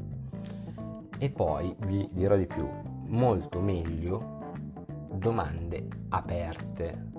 E 1.18 1.30
poi 1.30 1.76
vi 1.80 2.08
dirò 2.14 2.38
di 2.38 2.48
più, 2.48 2.92
molto 3.14 3.60
meglio 3.62 4.42
domande 5.14 5.88
aperte. 6.10 7.12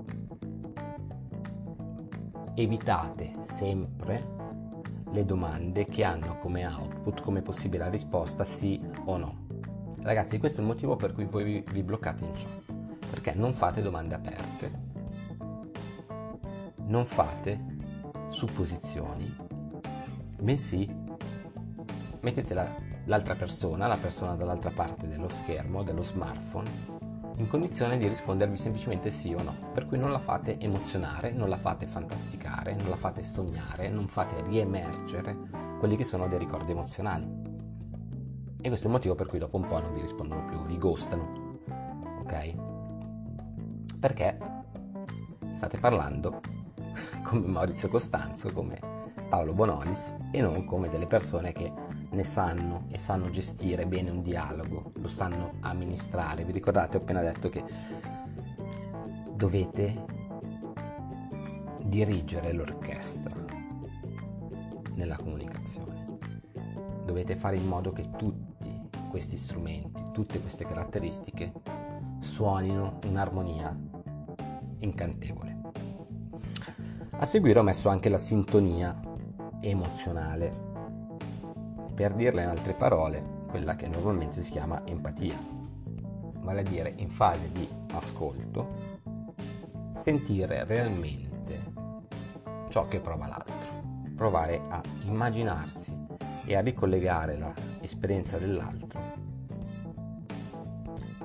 Evitate 2.54 3.32
sempre 3.40 4.32
le 5.10 5.24
domande 5.24 5.86
che 5.86 6.04
hanno 6.04 6.38
come 6.38 6.66
output, 6.66 7.20
come 7.20 7.42
possibile 7.42 7.88
risposta 7.90 8.44
sì 8.44 8.80
o 9.04 9.16
no. 9.16 9.46
Ragazzi, 10.02 10.38
questo 10.38 10.60
è 10.60 10.62
il 10.62 10.68
motivo 10.68 10.96
per 10.96 11.12
cui 11.12 11.24
voi 11.24 11.64
vi, 11.70 11.82
bloccate 11.82 12.24
in 12.24 12.32
chat. 12.32 12.74
Perché 13.10 13.32
non 13.34 13.54
fate 13.54 13.80
domande 13.80 14.14
aperte, 14.16 14.82
non 16.86 17.06
fate 17.06 17.72
supposizioni, 18.30 19.32
bensì 20.40 21.02
mettete 22.20 22.54
la, 22.54 22.68
l'altra 23.04 23.34
persona, 23.34 23.86
la 23.86 23.96
persona 23.96 24.34
dall'altra 24.34 24.70
parte 24.70 25.06
dello 25.08 25.28
schermo, 25.28 25.82
dello 25.82 26.02
smartphone, 26.02 27.02
in 27.36 27.48
condizione 27.48 27.98
di 27.98 28.06
rispondervi 28.06 28.56
semplicemente 28.56 29.10
sì 29.10 29.34
o 29.34 29.42
no, 29.42 29.54
per 29.72 29.86
cui 29.86 29.98
non 29.98 30.12
la 30.12 30.18
fate 30.18 30.58
emozionare, 30.58 31.32
non 31.32 31.48
la 31.48 31.56
fate 31.56 31.86
fantasticare, 31.86 32.74
non 32.74 32.88
la 32.88 32.96
fate 32.96 33.24
sognare, 33.24 33.88
non 33.88 34.06
fate 34.06 34.40
riemergere 34.42 35.36
quelli 35.78 35.96
che 35.96 36.04
sono 36.04 36.28
dei 36.28 36.38
ricordi 36.38 36.70
emozionali. 36.70 37.52
E 38.60 38.68
questo 38.68 38.86
è 38.86 38.88
il 38.88 38.96
motivo 38.96 39.14
per 39.14 39.26
cui 39.26 39.38
dopo 39.38 39.56
un 39.56 39.66
po' 39.66 39.80
non 39.80 39.92
vi 39.92 40.00
rispondono 40.00 40.44
più, 40.46 40.64
vi 40.64 40.78
ghostano, 40.78 41.58
ok? 42.20 42.54
Perché 43.98 44.38
state 45.54 45.78
parlando 45.78 46.40
come 47.24 47.46
Maurizio 47.46 47.88
Costanzo, 47.88 48.52
come 48.52 48.78
Paolo 49.28 49.52
Bonolis 49.52 50.16
e 50.30 50.40
non 50.40 50.64
come 50.64 50.88
delle 50.88 51.06
persone 51.06 51.52
che 51.52 51.72
ne 52.14 52.22
sanno 52.24 52.86
e 52.90 52.98
sanno 52.98 53.30
gestire 53.30 53.86
bene 53.86 54.10
un 54.10 54.22
dialogo, 54.22 54.92
lo 54.94 55.08
sanno 55.08 55.54
amministrare. 55.60 56.44
Vi 56.44 56.52
ricordate, 56.52 56.96
ho 56.96 57.00
appena 57.00 57.20
detto 57.20 57.48
che 57.48 57.64
dovete 59.34 60.04
dirigere 61.82 62.52
l'orchestra 62.52 63.34
nella 64.94 65.16
comunicazione. 65.16 66.18
Dovete 67.04 67.36
fare 67.36 67.56
in 67.56 67.66
modo 67.66 67.92
che 67.92 68.10
tutti 68.16 68.88
questi 69.10 69.36
strumenti, 69.36 70.02
tutte 70.12 70.40
queste 70.40 70.64
caratteristiche 70.64 71.52
suonino 72.20 72.98
un'armonia 73.06 73.76
incantevole. 74.78 75.60
A 77.10 77.24
seguire 77.24 77.58
ho 77.58 77.62
messo 77.62 77.88
anche 77.88 78.08
la 78.08 78.18
sintonia 78.18 78.98
emozionale 79.60 80.72
per 81.94 82.12
dirla 82.12 82.42
in 82.42 82.48
altre 82.48 82.74
parole, 82.74 83.44
quella 83.48 83.76
che 83.76 83.86
normalmente 83.86 84.42
si 84.42 84.50
chiama 84.50 84.84
empatia, 84.84 85.38
vale 86.40 86.60
a 86.60 86.64
dire 86.64 86.92
in 86.96 87.08
fase 87.08 87.50
di 87.52 87.68
ascolto, 87.92 88.92
sentire 89.94 90.64
realmente 90.64 91.72
ciò 92.68 92.88
che 92.88 92.98
prova 92.98 93.28
l'altro, 93.28 94.12
provare 94.16 94.60
a 94.68 94.82
immaginarsi 95.02 95.96
e 96.44 96.56
a 96.56 96.60
ricollegare 96.60 97.38
l'esperienza 97.80 98.38
dell'altro 98.38 99.24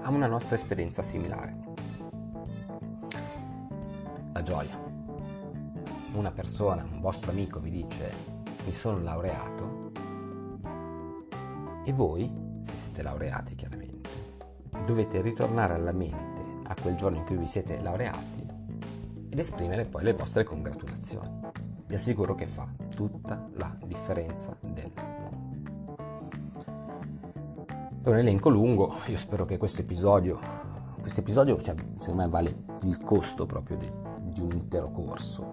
a 0.02 0.10
una 0.10 0.28
nostra 0.28 0.56
esperienza 0.56 1.02
similare. 1.02 1.58
La 4.34 4.44
gioia. 4.44 4.88
Una 6.14 6.32
persona, 6.32 6.84
un 6.90 7.02
vostro 7.02 7.32
amico 7.32 7.60
vi 7.60 7.70
dice 7.70 8.38
mi 8.66 8.74
sono 8.74 9.00
laureato, 9.00 9.79
e 11.90 11.94
voi, 11.94 12.32
se 12.62 12.76
siete 12.76 13.02
laureati 13.02 13.56
chiaramente, 13.56 14.10
dovete 14.86 15.22
ritornare 15.22 15.74
alla 15.74 15.92
mente 15.92 16.44
a 16.66 16.76
quel 16.80 16.96
giorno 16.96 17.18
in 17.18 17.26
cui 17.26 17.36
vi 17.36 17.48
siete 17.48 17.82
laureati 17.82 18.46
ed 19.30 19.40
esprimere 19.40 19.86
poi 19.86 20.04
le 20.04 20.14
vostre 20.14 20.44
congratulazioni. 20.44 21.40
Vi 21.88 21.96
assicuro 21.96 22.36
che 22.36 22.46
fa 22.46 22.68
tutta 22.96 23.50
la 23.54 23.76
differenza 23.84 24.56
del 24.62 24.92
mondo. 24.96 25.98
È 28.04 28.10
un 28.10 28.18
elenco 28.18 28.50
lungo, 28.50 28.94
io 29.08 29.18
spero 29.18 29.46
che 29.46 29.58
questo 29.58 29.82
episodio, 29.82 30.40
questo 31.00 31.22
episodio 31.22 31.60
cioè, 31.60 31.74
secondo 31.98 32.22
me 32.22 32.30
vale 32.30 32.56
il 32.84 33.00
costo 33.00 33.48
proprio 33.48 33.78
di, 33.78 33.92
di 34.32 34.42
un 34.42 34.52
intero 34.52 34.92
corso. 34.92 35.52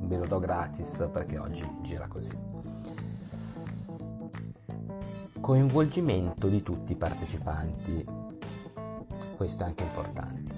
Ve 0.00 0.16
lo 0.16 0.26
do 0.26 0.40
gratis 0.40 1.08
perché 1.12 1.38
oggi 1.38 1.64
gira 1.80 2.08
così 2.08 2.49
coinvolgimento 5.40 6.48
di 6.48 6.62
tutti 6.62 6.92
i 6.92 6.96
partecipanti. 6.96 8.04
Questo 9.36 9.62
è 9.62 9.66
anche 9.66 9.84
importante. 9.84 10.54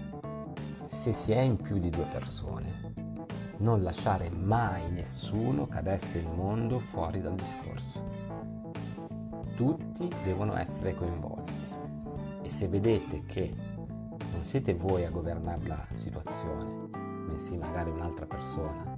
Se 0.89 1.13
si 1.13 1.31
è 1.31 1.41
in 1.41 1.57
più 1.57 1.79
di 1.79 1.89
due 1.89 2.07
persone, 2.07 3.15
non 3.59 3.83
lasciare 3.83 4.29
mai 4.29 4.91
nessuno 4.91 5.69
che 5.69 5.79
adesso 5.79 6.19
il 6.19 6.27
mondo 6.27 6.81
fuori 6.81 7.21
dal 7.21 7.37
discorso. 7.37 8.05
Tutti 9.55 10.11
devono 10.25 10.57
essere 10.57 10.95
coinvolti 10.95 11.53
e 12.43 12.51
se 12.51 12.67
vedete 12.67 13.23
che 13.25 13.55
non 14.33 14.45
siete 14.45 14.75
voi 14.75 15.05
a 15.05 15.11
governare 15.11 15.65
la 15.65 15.87
situazione, 15.93 16.89
bensì 17.29 17.57
magari 17.57 17.91
un'altra 17.91 18.27
persona, 18.27 18.92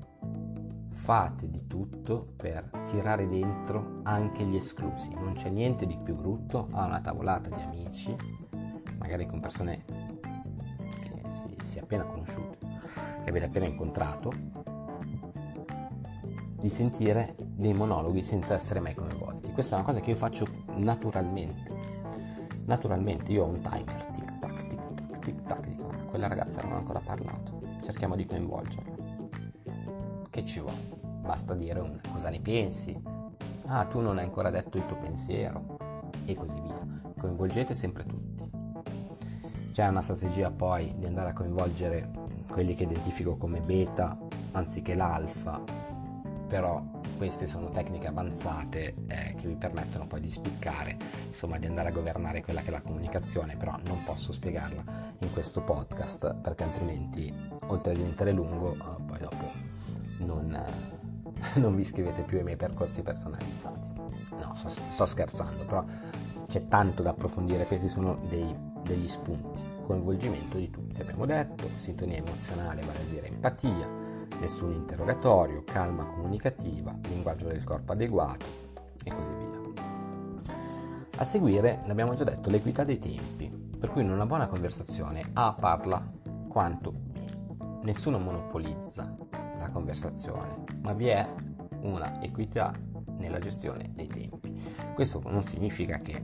fate 1.05 1.51
di 1.51 1.67
tutto 1.67 2.33
per 2.35 2.71
tirare 2.91 3.29
dentro 3.29 4.01
anche 4.05 4.43
gli 4.45 4.57
esclusi. 4.57 5.11
Non 5.13 5.35
c'è 5.35 5.51
niente 5.51 5.85
di 5.85 5.99
più 6.03 6.15
brutto 6.15 6.69
a 6.71 6.87
una 6.87 7.01
tavolata 7.03 7.55
di 7.55 7.61
amici, 7.61 8.17
magari 8.97 9.27
con 9.27 9.39
persone 9.39 9.85
che 9.85 11.23
si, 11.29 11.57
si 11.63 11.79
è 11.79 11.83
appena 11.83 12.05
conosciute, 12.05 12.57
che 13.23 13.29
avete 13.29 13.45
appena 13.45 13.67
incontrato, 13.67 14.33
di 16.59 16.71
sentire 16.71 17.35
dei 17.39 17.75
monologhi 17.75 18.23
senza 18.23 18.55
essere 18.55 18.81
mai 18.81 18.95
coinvolti. 18.95 19.53
Questa 19.53 19.77
è 19.77 19.79
una 19.81 19.87
cosa 19.87 20.01
che 20.01 20.09
io 20.09 20.17
faccio 20.17 20.47
naturalmente. 20.77 21.71
Naturalmente 22.65 23.31
io 23.31 23.45
ho 23.45 23.49
un 23.49 23.61
timer, 23.61 24.07
tic 24.07 24.39
tac, 24.39 24.67
tic 24.69 24.95
tac, 24.95 25.19
tic 25.19 25.43
tac, 25.43 25.69
dico, 25.69 25.91
ah, 25.91 26.05
quella 26.05 26.29
ragazza 26.29 26.63
non 26.63 26.73
ha 26.73 26.77
ancora 26.77 27.01
parlato, 27.01 27.61
cerchiamo 27.83 28.17
di 28.17 28.25
coinvolgerla 28.25 28.95
che 30.35 30.45
ci 30.45 30.59
vuole? 30.59 30.94
Basta 31.25 31.55
dire 31.55 31.81
un 31.81 31.99
cosa 32.13 32.29
ne 32.29 32.41
pensi. 32.41 33.01
Ah, 33.67 33.87
tu 33.87 34.01
non 34.01 34.19
hai 34.19 34.25
ancora 34.25 34.51
detto 34.51 34.77
il 34.77 34.85
tuo 34.85 34.99
pensiero 34.99 35.79
e 36.27 36.35
così 36.35 36.61
via. 36.61 36.87
Coinvolgete 37.19 37.73
sempre 37.73 38.05
tutti. 38.05 38.51
C'è 39.73 39.89
una 39.89 40.03
strategia 40.03 40.51
poi 40.51 40.95
di 40.99 41.07
andare 41.07 41.31
a 41.31 41.33
coinvolgere 41.33 42.11
quelli 42.49 42.75
che 42.75 42.85
identifico 42.85 43.37
come 43.37 43.61
beta 43.61 44.17
anziché 44.53 44.95
l'alfa, 44.95 45.63
però 46.47 46.83
queste 47.17 47.47
sono 47.47 47.71
tecniche 47.71 48.07
avanzate 48.07 48.95
eh, 49.07 49.35
che 49.37 49.49
vi 49.49 49.55
permettono 49.55 50.07
poi 50.07 50.21
di 50.21 50.31
spiccare, 50.31 50.97
insomma 51.29 51.59
di 51.59 51.67
andare 51.67 51.89
a 51.89 51.93
governare 51.93 52.43
quella 52.43 52.61
che 52.61 52.69
è 52.69 52.71
la 52.71 52.83
comunicazione, 52.83 53.57
però 53.57 53.77
non 53.87 54.05
posso 54.05 54.33
spiegarla 54.33 54.85
in 55.19 55.33
questo 55.33 55.63
podcast 55.63 56.35
perché 56.35 56.65
altrimenti 56.65 57.33
oltre 57.67 57.93
a 57.93 57.97
diventare 57.97 58.31
lungo 58.33 58.77
non 61.61 61.75
vi 61.75 61.83
iscrivete 61.83 62.23
più 62.23 62.39
ai 62.39 62.45
miei 62.45 62.57
percorsi 62.57 63.03
personalizzati. 63.03 63.89
No, 64.39 64.55
sto, 64.55 64.69
sto 64.69 65.07
scherzando, 65.07 65.65
però 65.65 65.85
c'è 66.47 66.67
tanto 66.69 67.03
da 67.03 67.11
approfondire, 67.11 67.67
questi 67.67 67.89
sono 67.89 68.19
dei, 68.29 68.55
degli 68.83 69.09
spunti. 69.09 69.73
Coinvolgimento 69.83 70.57
di 70.57 70.71
tutti, 70.71 71.01
abbiamo 71.01 71.27
detto, 71.27 71.69
sintonia 71.77 72.19
emozionale, 72.19 72.83
vale 72.83 73.01
a 73.01 73.11
dire 73.11 73.29
empatia, 73.29 73.89
nessun 74.41 74.73
interrogatorio, 74.73 75.63
calma 75.65 76.05
comunicativa, 76.07 76.97
linguaggio 77.03 77.47
del 77.47 77.63
corpo 77.65 77.93
adeguato 77.93 78.47
e 79.05 79.11
così 79.11 79.35
via. 79.37 79.53
A 81.17 81.25
seguire, 81.25 81.83
l'abbiamo 81.87 82.15
già 82.15 82.25
detto, 82.25 82.51
l'equità 82.51 82.83
dei 82.83 82.99
tempi, 82.99 83.49
per 83.79 83.91
cui 83.91 84.03
in 84.03 84.11
una 84.11 84.27
buona 84.27 84.49
conversazione 84.49 85.31
A 85.35 85.53
parla 85.53 86.03
quanto 86.49 86.91
B. 86.91 87.83
Nessuno 87.83 88.19
monopolizza 88.19 89.15
la 89.65 89.71
conversazione, 89.71 90.65
ma 90.83 90.93
vi 90.93 91.07
è 91.07 91.27
una 91.81 92.21
equità 92.21 92.73
nella 93.17 93.39
gestione 93.39 93.91
dei 93.95 94.07
tempi. 94.07 94.63
Questo 94.95 95.23
non 95.25 95.43
significa 95.43 95.99
che 95.99 96.23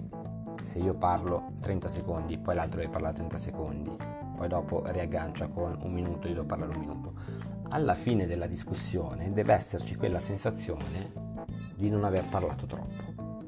se 0.60 0.78
io 0.78 0.94
parlo 0.94 1.52
30 1.60 1.88
secondi, 1.88 2.38
poi 2.38 2.54
l'altro 2.54 2.78
deve 2.78 2.90
parlare 2.90 3.14
30 3.14 3.38
secondi, 3.38 3.96
poi 4.36 4.48
dopo 4.48 4.82
riaggancia 4.86 5.48
con 5.48 5.78
un 5.82 5.92
minuto 5.92 6.28
io 6.28 6.34
devo 6.34 6.46
parlare 6.46 6.74
un 6.74 6.80
minuto. 6.80 7.14
Alla 7.70 7.94
fine 7.94 8.26
della 8.26 8.46
discussione 8.46 9.32
deve 9.32 9.54
esserci 9.54 9.96
quella 9.96 10.18
sensazione 10.18 11.12
di 11.74 11.88
non 11.88 12.04
aver 12.04 12.28
parlato 12.28 12.66
troppo, 12.66 13.44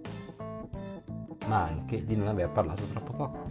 ma 1.46 1.64
anche 1.64 2.04
di 2.04 2.16
non 2.16 2.28
aver 2.28 2.50
parlato 2.50 2.84
troppo 2.84 3.12
poco, 3.12 3.50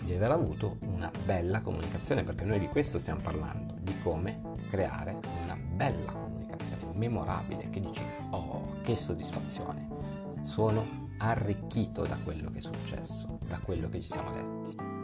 di 0.00 0.14
aver 0.14 0.32
avuto 0.32 0.76
una 0.80 1.10
bella 1.24 1.62
comunicazione, 1.62 2.24
perché 2.24 2.44
noi 2.44 2.58
di 2.58 2.68
questo 2.68 2.98
stiamo 2.98 3.20
parlando, 3.22 3.74
di 3.80 3.98
come 4.02 4.54
creare 4.68 5.15
bella 5.76 6.10
comunicazione, 6.10 6.92
memorabile, 6.94 7.68
che 7.70 7.80
dici, 7.80 8.04
oh, 8.30 8.80
che 8.82 8.96
soddisfazione, 8.96 9.86
sono 10.44 11.04
arricchito 11.18 12.04
da 12.06 12.16
quello 12.24 12.50
che 12.50 12.58
è 12.58 12.62
successo, 12.62 13.38
da 13.46 13.58
quello 13.58 13.88
che 13.88 14.00
ci 14.00 14.08
siamo 14.08 14.30
detti. 14.32 14.96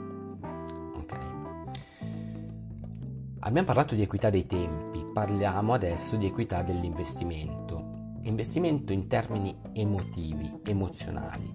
Abbiamo 3.45 3.67
parlato 3.67 3.97
di 3.97 4.03
equità 4.03 4.31
dei 4.31 4.47
tempi, 4.47 5.05
parliamo 5.05 5.75
adesso 5.75 6.15
di 6.15 6.27
equità 6.27 6.63
dell'investimento. 6.63 8.19
Investimento 8.23 8.93
in 8.93 9.09
termini 9.09 9.59
emotivi, 9.73 10.61
emozionali. 10.63 11.53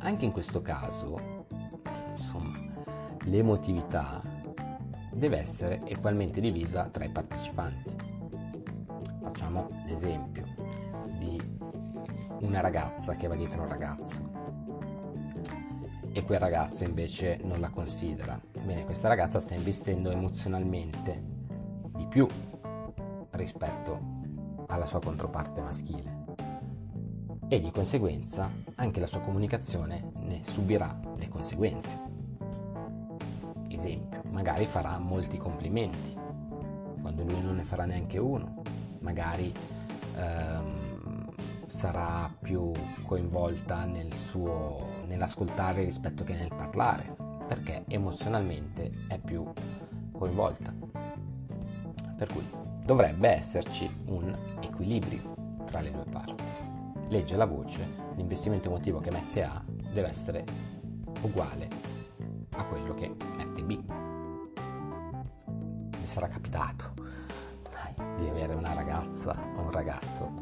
Anche 0.00 0.24
in 0.26 0.30
questo 0.30 0.60
caso, 0.60 1.46
insomma, 2.14 2.58
l'emotività 3.24 4.20
deve 5.12 5.38
essere 5.38 5.82
equalmente 5.84 6.40
divisa 6.40 6.88
tra 6.90 7.04
i 7.04 7.10
partecipanti. 7.10 7.94
Facciamo 9.22 9.68
l'esempio 9.86 10.44
di 11.18 11.40
una 12.40 12.60
ragazza 12.60 13.14
che 13.16 13.28
va 13.28 13.36
dietro 13.36 13.62
un 13.62 13.68
ragazzo 13.68 14.30
e 16.12 16.22
quel 16.24 16.38
ragazzo 16.38 16.84
invece 16.84 17.38
non 17.42 17.60
la 17.60 17.70
considera. 17.70 18.40
Bene, 18.64 18.84
questa 18.84 19.08
ragazza 19.08 19.40
sta 19.40 19.54
investendo 19.54 20.10
emozionalmente 20.10 21.22
di 21.94 22.06
più 22.06 22.26
rispetto 23.30 24.20
alla 24.66 24.86
sua 24.86 25.00
controparte 25.00 25.60
maschile 25.60 26.20
e 27.48 27.60
di 27.60 27.70
conseguenza 27.70 28.48
anche 28.76 29.00
la 29.00 29.06
sua 29.06 29.20
comunicazione 29.20 30.10
ne 30.14 30.42
subirà 30.42 30.98
le 31.16 31.28
conseguenze. 31.28 32.10
Esempio, 33.68 34.11
magari 34.32 34.66
farà 34.66 34.98
molti 34.98 35.36
complimenti 35.36 36.18
quando 37.00 37.24
lui 37.24 37.42
non 37.42 37.56
ne 37.56 37.64
farà 37.64 37.84
neanche 37.84 38.16
uno, 38.18 38.62
magari 39.00 39.52
ehm, 40.16 41.28
sarà 41.66 42.32
più 42.40 42.70
coinvolta 43.04 43.84
nel 43.84 44.12
suo, 44.14 44.86
nell'ascoltare 45.06 45.84
rispetto 45.84 46.22
che 46.22 46.34
nel 46.34 46.54
parlare, 46.54 47.14
perché 47.46 47.84
emozionalmente 47.88 48.92
è 49.08 49.18
più 49.18 49.44
coinvolta. 50.12 50.72
Per 52.16 52.32
cui 52.32 52.48
dovrebbe 52.84 53.30
esserci 53.30 53.90
un 54.06 54.34
equilibrio 54.60 55.34
tra 55.66 55.80
le 55.80 55.90
due 55.90 56.04
parti. 56.08 56.44
Legge 57.08 57.36
la 57.36 57.46
voce, 57.46 57.84
l'investimento 58.14 58.68
emotivo 58.68 59.00
che 59.00 59.10
mette 59.10 59.42
A 59.42 59.62
deve 59.66 60.08
essere 60.08 60.44
uguale 61.22 61.68
a 62.54 62.64
quello 62.64 62.94
che 62.94 63.12
mette 63.36 63.62
B. 63.64 64.01
Mi 66.02 66.08
sarà 66.08 66.26
capitato 66.26 66.94
di 68.18 68.26
avere 68.28 68.54
una 68.54 68.72
ragazza 68.72 69.38
o 69.56 69.60
un 69.60 69.70
ragazzo 69.70 70.32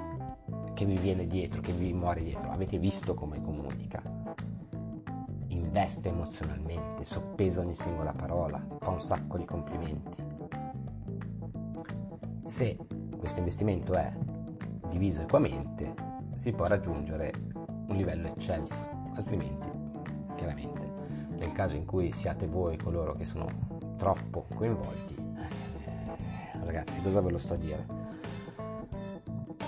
che 0.73 0.87
vi 0.87 0.97
viene 0.97 1.27
dietro, 1.27 1.61
che 1.61 1.73
vi 1.73 1.93
muore 1.93 2.23
dietro. 2.23 2.51
Avete 2.51 2.79
visto 2.79 3.13
come 3.13 3.43
comunica? 3.43 4.03
Investe 5.49 6.09
emozionalmente, 6.09 7.05
soppesa 7.05 7.61
ogni 7.61 7.75
singola 7.75 8.15
parola, 8.15 8.59
fa 8.81 8.89
un 8.89 9.03
sacco 9.03 9.37
di 9.37 9.45
complimenti. 9.45 10.25
Se 12.47 12.79
questo 13.19 13.41
investimento 13.41 13.93
è 13.93 14.11
diviso 14.89 15.21
equamente, 15.21 15.93
si 16.39 16.53
può 16.53 16.69
raggiungere 16.69 17.35
un 17.53 17.97
livello 17.97 18.29
eccelso, 18.29 18.89
altrimenti, 19.15 19.71
chiaramente, 20.37 20.91
nel 21.37 21.53
caso 21.53 21.77
in 21.77 21.85
cui 21.85 22.13
siate 22.13 22.47
voi 22.47 22.79
coloro 22.79 23.15
che 23.15 23.27
sono 23.27 23.45
troppo 23.99 24.47
coinvolti, 24.55 25.29
ragazzi, 26.71 27.03
cosa 27.03 27.21
ve 27.21 27.31
lo 27.31 27.39
sto 27.39 27.55
a 27.55 27.57
dire? 27.57 28.11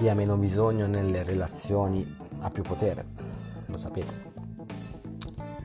chi 0.02 0.08
ha 0.08 0.14
meno 0.14 0.36
bisogno 0.36 0.86
nelle 0.86 1.22
relazioni 1.22 2.04
ha 2.40 2.50
più 2.50 2.62
potere, 2.62 3.04
lo 3.66 3.76
sapete. 3.76 4.30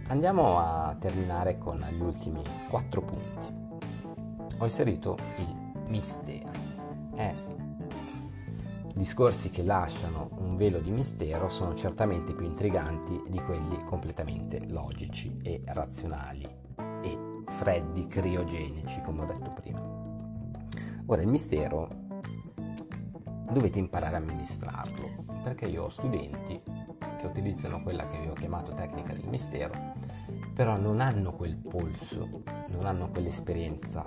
Andiamo 0.10 0.60
a 0.60 0.96
terminare 1.00 1.58
con 1.58 1.84
gli 1.90 2.02
ultimi 2.02 2.44
quattro 2.70 3.02
punti. 3.02 3.48
Ho 4.60 4.66
inserito 4.66 5.18
il 5.38 5.84
mistero. 5.88 6.52
Eh 7.16 7.32
sì. 7.36 7.56
Discorsi 8.94 9.50
che 9.50 9.64
lasciano 9.64 10.30
un 10.38 10.56
velo 10.56 10.80
di 10.80 10.92
mistero 10.92 11.50
sono 11.50 11.74
certamente 11.74 12.36
più 12.36 12.46
intriganti 12.46 13.20
di 13.28 13.40
quelli 13.40 13.84
completamente 13.86 14.68
logici 14.70 15.40
e 15.42 15.62
razionali 15.66 16.48
e 17.02 17.44
freddi, 17.48 18.06
criogenici, 18.08 19.02
come 19.02 19.24
ho 19.24 19.26
detto 19.26 19.52
prima. 19.52 20.07
Ora, 21.10 21.22
il 21.22 21.30
mistero 21.30 21.88
dovete 23.50 23.80
imparare 23.80 24.16
a 24.16 24.20
amministrarlo, 24.20 25.24
perché 25.42 25.66
io 25.66 25.86
ho 25.86 25.90
studenti 25.90 26.62
che 27.18 27.26
utilizzano 27.26 27.82
quella 27.82 28.06
che 28.08 28.20
vi 28.20 28.28
ho 28.28 28.34
chiamato 28.34 28.74
tecnica 28.74 29.14
del 29.14 29.26
mistero, 29.30 29.94
però 30.54 30.76
non 30.76 31.00
hanno 31.00 31.32
quel 31.32 31.56
polso, 31.56 32.44
non 32.68 32.86
hanno 32.86 33.10
quell'esperienza 33.10 34.04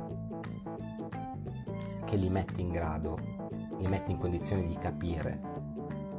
che 2.05 2.17
li 2.17 2.29
mette 2.29 2.61
in 2.61 2.71
grado, 2.71 3.19
li 3.79 3.87
mette 3.87 4.11
in 4.11 4.19
condizione 4.19 4.67
di 4.67 4.77
capire 4.77 5.41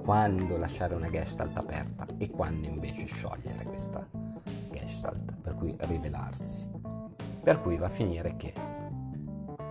quando 0.04 0.58
lasciare 0.58 0.96
una 0.96 1.12
gestalt 1.12 1.56
aperta 1.58 2.08
e 2.18 2.32
quando 2.32 2.66
invece 2.66 3.06
sciogliere 3.06 3.66
questa 3.66 4.04
gestalt, 4.72 5.32
per 5.44 5.54
cui 5.54 5.76
rivelarsi. 5.82 6.68
Per 7.44 7.62
cui 7.62 7.78
va 7.78 7.86
a 7.86 7.90
finire 7.90 8.36
che 8.36 8.54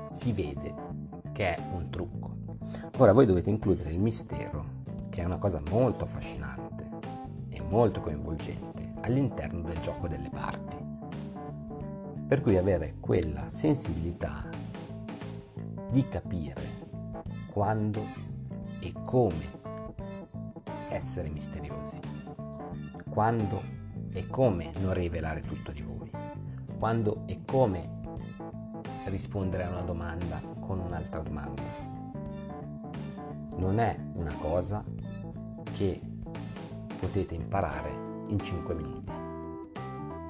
si 0.07 0.33
vede 0.33 0.90
che 1.33 1.55
è 1.57 1.63
un 1.73 1.91
trucco. 1.91 2.37
Ora 2.99 3.13
voi 3.13 3.27
dovete 3.27 3.51
includere 3.51 3.91
il 3.91 4.01
mistero, 4.01 4.79
che 5.11 5.23
è 5.23 5.25
una 5.25 5.39
cosa 5.39 5.63
molto 5.71 6.05
affascinante 6.05 6.89
e 7.49 7.61
molto 7.61 8.01
coinvolgente 8.01 8.93
all'interno 9.01 9.63
del 9.63 9.81
gioco 9.81 10.09
delle 10.09 10.31
parti. 10.31 10.77
Per 12.27 12.41
cui 12.43 12.57
avere 12.57 12.97
quella 13.01 13.49
sensibilità 13.49 14.49
di 15.91 16.07
capire 16.09 16.63
quando 17.51 18.05
e 18.81 18.93
come 19.05 19.59
essere 20.91 21.29
misteriosi, 21.29 21.99
quando 23.09 23.63
e 24.13 24.27
come 24.27 24.71
non 24.81 24.95
rivelare 24.95 25.41
tutto 25.41 25.73
di 25.73 25.83
voi, 25.83 26.11
quando 26.79 27.23
e 27.27 27.41
come 27.45 28.00
rispondere 29.11 29.65
a 29.65 29.71
una 29.71 29.83
domanda 29.83 30.41
con 30.61 30.79
un'altra 30.79 31.21
domanda 31.21 31.91
non 33.61 33.79
è 33.79 33.95
una 34.15 34.35
cosa 34.37 34.83
che 35.73 36.01
potete 36.99 37.35
imparare 37.35 37.91
in 38.29 38.39
5 38.39 38.75
minuti. 38.75 39.13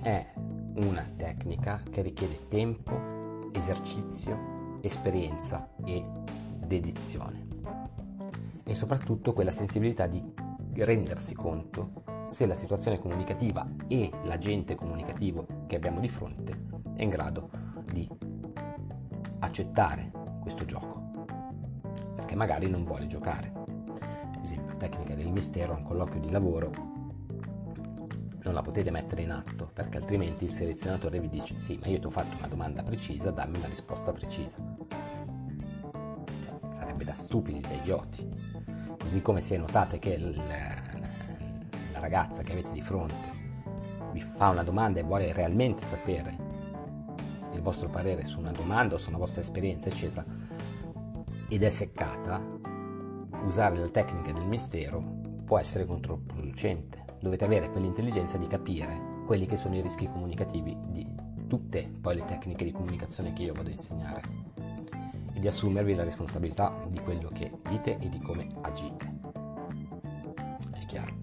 È 0.03 0.33
una 0.75 1.09
tecnica 1.16 1.83
che 1.88 2.03
richiede 2.03 2.49
tempo, 2.49 3.51
esercizio, 3.53 4.79
esperienza 4.81 5.71
e 5.85 6.03
dedizione. 6.59 7.47
E 8.64 8.75
soprattutto 8.75 9.33
quella 9.33 9.53
sensibilità 9.53 10.07
di 10.07 10.23
rendersi 10.75 11.35
conto 11.35 12.03
se 12.27 12.47
la 12.47 12.55
situazione 12.55 12.99
comunicativa 12.99 13.66
e 13.87 14.11
l'agente 14.25 14.75
comunicativo 14.75 15.47
che 15.66 15.77
abbiamo 15.77 16.01
di 16.01 16.09
fronte 16.09 16.69
è 16.95 17.03
in 17.03 17.11
grado 17.11 17.51
di 17.93 18.09
accettare 19.40 20.11
questo 20.40 20.64
gioco 20.64 21.00
perché 22.14 22.35
magari 22.37 22.68
non 22.68 22.85
vuole 22.85 23.07
giocare. 23.07 23.53
Ad 23.57 24.44
esempio, 24.44 24.76
tecnica 24.76 25.14
del 25.14 25.31
mistero 25.31 25.74
un 25.74 25.83
colloquio 25.83 26.20
di 26.20 26.31
lavoro 26.31 26.70
non 28.42 28.55
la 28.55 28.62
potete 28.62 28.90
mettere 28.90 29.22
in 29.22 29.33
atto 29.33 29.70
perché 29.72 29.98
altrimenti 29.98 30.44
il 30.44 30.50
selezionatore 30.50 31.20
vi 31.20 31.29
dice 31.29 31.61
sì, 31.61 31.79
ma 31.81 31.88
io 31.88 31.98
ti 31.98 32.07
ho 32.07 32.11
fatto 32.11 32.37
una 32.37 32.46
domanda 32.46 32.83
precisa, 32.83 33.31
dammi 33.31 33.59
una 33.59 33.66
risposta 33.66 34.12
precisa. 34.12 34.59
Cioè, 36.44 36.70
sarebbe 36.70 37.05
da 37.05 37.14
stupidi, 37.14 37.61
da 37.61 37.72
idioti. 37.72 38.29
Così 38.98 39.21
come 39.23 39.40
se 39.40 39.56
notate 39.56 39.98
che 39.98 40.10
il, 40.10 40.37
la 41.92 42.00
ragazza 42.00 42.42
che 42.42 42.52
avete 42.52 42.71
di 42.71 42.81
fronte 42.81 43.38
vi 44.12 44.21
fa 44.21 44.48
una 44.48 44.62
domanda 44.62 45.00
e 45.00 45.02
vuole 45.02 45.33
realmente 45.33 45.85
sapere 45.85 46.40
il 47.61 47.67
vostro 47.67 47.90
parere 47.90 48.25
su 48.25 48.38
una 48.38 48.52
domanda 48.52 48.94
o 48.94 48.98
su 48.98 49.11
una 49.11 49.19
vostra 49.19 49.42
esperienza, 49.42 49.90
eccetera, 49.90 50.25
ed 51.46 51.63
è 51.63 51.69
seccata, 51.69 52.42
usare 53.44 53.77
la 53.77 53.88
tecnica 53.88 54.33
del 54.33 54.46
mistero 54.46 55.19
può 55.44 55.58
essere 55.58 55.85
controproducente. 55.85 57.04
Dovete 57.21 57.44
avere 57.44 57.71
quell'intelligenza 57.71 58.38
di 58.38 58.46
capire 58.46 59.19
quelli 59.27 59.46
che 59.46 59.56
sono 59.56 59.77
i 59.77 59.83
rischi 59.83 60.08
comunicativi 60.08 60.77
di 60.87 61.06
tutte 61.46 61.87
poi 62.00 62.17
le 62.17 62.25
tecniche 62.25 62.65
di 62.65 62.73
comunicazione 62.73 63.33
che 63.35 63.42
io 63.42 63.52
vado 63.52 63.69
a 63.69 63.73
insegnare 63.73 64.23
e 65.35 65.38
di 65.38 65.46
assumervi 65.46 65.94
la 65.94 66.04
responsabilità 66.04 66.75
di 66.88 66.98
quello 67.00 67.29
che 67.29 67.50
dite 67.69 67.98
e 67.98 68.08
di 68.08 68.21
come 68.21 68.46
agite. 68.63 69.19
È 70.73 70.87
chiaro. 70.87 71.15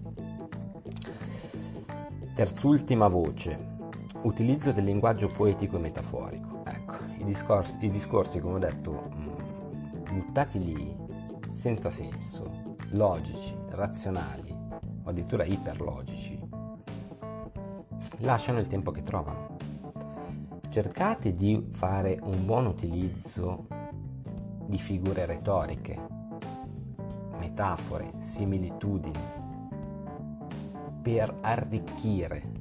Terzultima 2.34 3.08
voce. 3.08 3.77
Utilizzo 4.22 4.72
del 4.72 4.84
linguaggio 4.84 5.28
poetico 5.28 5.76
e 5.76 5.80
metaforico. 5.80 6.62
Ecco, 6.64 6.96
i 7.18 7.24
discorsi, 7.24 7.78
i 7.84 7.90
discorsi 7.90 8.40
come 8.40 8.54
ho 8.54 8.58
detto, 8.58 9.10
mm, 9.14 10.04
buttati 10.12 10.58
lì 10.64 10.96
senza 11.52 11.88
senso, 11.88 12.76
logici, 12.90 13.56
razionali 13.70 14.50
o 14.50 15.08
addirittura 15.08 15.44
iperlogici, 15.44 16.38
lasciano 18.18 18.58
il 18.58 18.66
tempo 18.66 18.90
che 18.90 19.02
trovano. 19.02 19.56
cercate 20.68 21.34
di 21.34 21.66
fare 21.72 22.18
un 22.22 22.44
buon 22.44 22.66
utilizzo 22.66 23.66
di 24.66 24.76
figure 24.78 25.24
retoriche, 25.24 25.98
metafore, 27.38 28.12
similitudini, 28.18 29.18
per 31.00 31.34
arricchire 31.40 32.57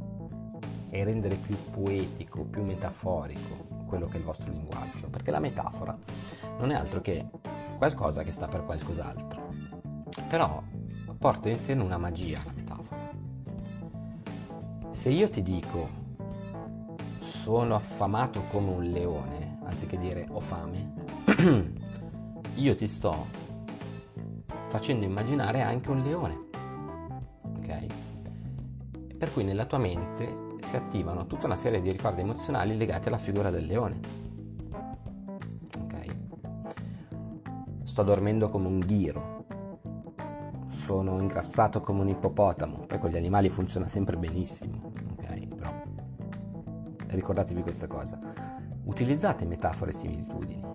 e 0.89 1.03
rendere 1.03 1.35
più 1.35 1.55
poetico, 1.71 2.43
più 2.43 2.63
metaforico 2.63 3.75
quello 3.87 4.07
che 4.07 4.15
è 4.15 4.19
il 4.19 4.25
vostro 4.25 4.51
linguaggio, 4.51 5.07
perché 5.07 5.31
la 5.31 5.39
metafora 5.39 5.97
non 6.59 6.71
è 6.71 6.75
altro 6.75 7.01
che 7.01 7.25
qualcosa 7.77 8.23
che 8.23 8.31
sta 8.31 8.47
per 8.47 8.65
qualcos'altro, 8.65 9.49
però 10.27 10.61
porta 11.17 11.49
in 11.49 11.57
sé 11.57 11.73
una 11.73 11.97
magia 11.97 12.41
la 12.43 12.51
metafora. 12.53 13.09
Se 14.91 15.09
io 15.09 15.29
ti 15.29 15.41
dico 15.41 16.05
sono 17.19 17.75
affamato 17.75 18.43
come 18.49 18.71
un 18.71 18.83
leone, 18.83 19.59
anziché 19.63 19.97
dire 19.97 20.27
ho 20.29 20.39
fame, 20.39 20.93
io 22.55 22.75
ti 22.75 22.87
sto 22.87 23.25
facendo 24.69 25.05
immaginare 25.05 25.61
anche 25.61 25.91
un 25.91 26.01
leone. 26.01 26.45
Ok? 27.57 27.85
Per 29.17 29.33
cui 29.33 29.43
nella 29.43 29.65
tua 29.65 29.77
mente 29.77 30.46
si 30.67 30.75
attivano 30.75 31.25
tutta 31.27 31.45
una 31.45 31.55
serie 31.55 31.79
di 31.81 31.89
ricordi 31.89 32.19
emozionali 32.19 32.75
legati 32.75 33.07
alla 33.07 33.17
figura 33.17 33.49
del 33.49 33.65
leone. 33.65 33.99
Ok? 35.79 36.15
Sto 37.83 38.03
dormendo 38.03 38.49
come 38.49 38.67
un 38.67 38.79
ghiro. 38.79 39.45
Sono 40.67 41.21
ingrassato 41.21 41.79
come 41.79 42.01
un 42.01 42.09
ippopotamo. 42.09 42.79
Poi 42.85 42.99
con 42.99 43.09
gli 43.09 43.15
animali 43.15 43.47
funziona 43.47 43.87
sempre 43.87 44.17
benissimo. 44.17 44.91
Ok? 45.13 45.47
Però 45.47 45.71
ricordatevi 47.07 47.61
questa 47.61 47.87
cosa. 47.87 48.19
Utilizzate 48.83 49.45
metafore 49.45 49.91
e 49.91 49.93
similitudini. 49.93 50.65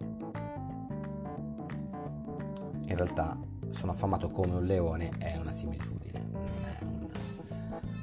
In 2.86 2.96
realtà 2.96 3.38
sono 3.70 3.92
affamato 3.92 4.30
come 4.30 4.54
un 4.54 4.64
leone 4.64 5.10
è 5.18 5.36
una 5.36 5.52
similitudine, 5.52 6.01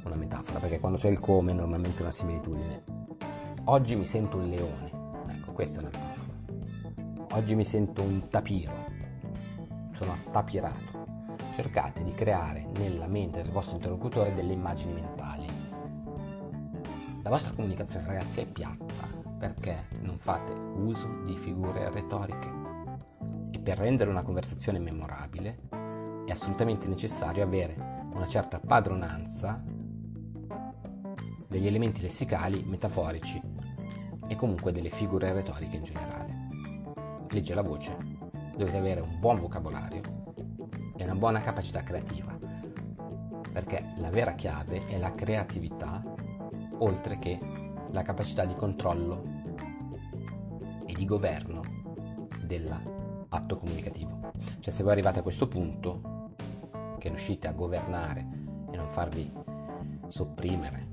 una 0.09 0.19
metafora, 0.19 0.59
perché 0.59 0.79
quando 0.79 0.97
c'è 0.97 1.09
il 1.09 1.19
come 1.19 1.53
normalmente 1.53 1.99
è 1.99 2.01
una 2.01 2.11
similitudine. 2.11 2.83
Oggi 3.65 3.95
mi 3.95 4.05
sento 4.05 4.37
un 4.37 4.49
leone, 4.49 4.91
ecco, 5.27 5.51
questa 5.51 5.79
è 5.79 5.83
una 5.83 5.91
metafora. 5.91 7.37
Oggi 7.37 7.55
mi 7.55 7.63
sento 7.63 8.01
un 8.01 8.27
tapiro, 8.27 8.73
sono 9.93 10.13
attapirato. 10.13 10.97
Cercate 11.53 12.03
di 12.03 12.13
creare 12.13 12.67
nella 12.77 13.07
mente 13.07 13.41
del 13.41 13.51
vostro 13.51 13.75
interlocutore 13.75 14.33
delle 14.33 14.53
immagini 14.53 14.93
mentali. 14.93 15.45
La 17.21 17.29
vostra 17.29 17.53
comunicazione, 17.53 18.07
ragazzi, 18.07 18.39
è 18.39 18.45
piatta 18.45 19.17
perché 19.37 19.87
non 20.01 20.17
fate 20.17 20.51
uso 20.51 21.21
di 21.23 21.37
figure 21.37 21.89
retoriche. 21.89 22.49
E 23.51 23.59
per 23.59 23.77
rendere 23.77 24.09
una 24.09 24.23
conversazione 24.23 24.79
memorabile 24.79 25.59
è 26.25 26.31
assolutamente 26.31 26.87
necessario 26.87 27.43
avere 27.43 28.07
una 28.13 28.27
certa 28.27 28.59
padronanza 28.59 29.61
degli 31.49 31.65
elementi 31.65 32.01
lessicali, 32.01 32.63
metaforici 32.63 33.41
e 34.27 34.35
comunque 34.35 34.71
delle 34.71 34.89
figure 34.89 35.33
retoriche 35.33 35.77
in 35.77 35.83
generale. 35.83 36.47
Legge 37.29 37.55
la 37.55 37.63
voce, 37.63 37.97
dovete 38.55 38.77
avere 38.77 39.01
un 39.01 39.19
buon 39.19 39.39
vocabolario 39.39 40.01
e 40.95 41.03
una 41.03 41.15
buona 41.15 41.41
capacità 41.41 41.81
creativa, 41.81 42.37
perché 43.51 43.93
la 43.97 44.11
vera 44.11 44.33
chiave 44.33 44.85
è 44.85 44.99
la 44.99 45.15
creatività 45.15 46.03
oltre 46.77 47.17
che 47.17 47.39
la 47.89 48.03
capacità 48.03 48.45
di 48.45 48.53
controllo 48.53 49.23
e 50.85 50.93
di 50.93 51.05
governo 51.05 51.61
dell'atto 52.43 53.57
comunicativo. 53.57 54.31
Cioè 54.59 54.71
se 54.71 54.83
voi 54.83 54.91
arrivate 54.91 55.19
a 55.19 55.23
questo 55.23 55.47
punto, 55.47 56.27
che 56.99 57.09
riuscite 57.09 57.47
a 57.47 57.53
governare 57.53 58.27
e 58.71 58.77
non 58.77 58.89
farvi 58.91 59.33
sopprimere 60.09 60.88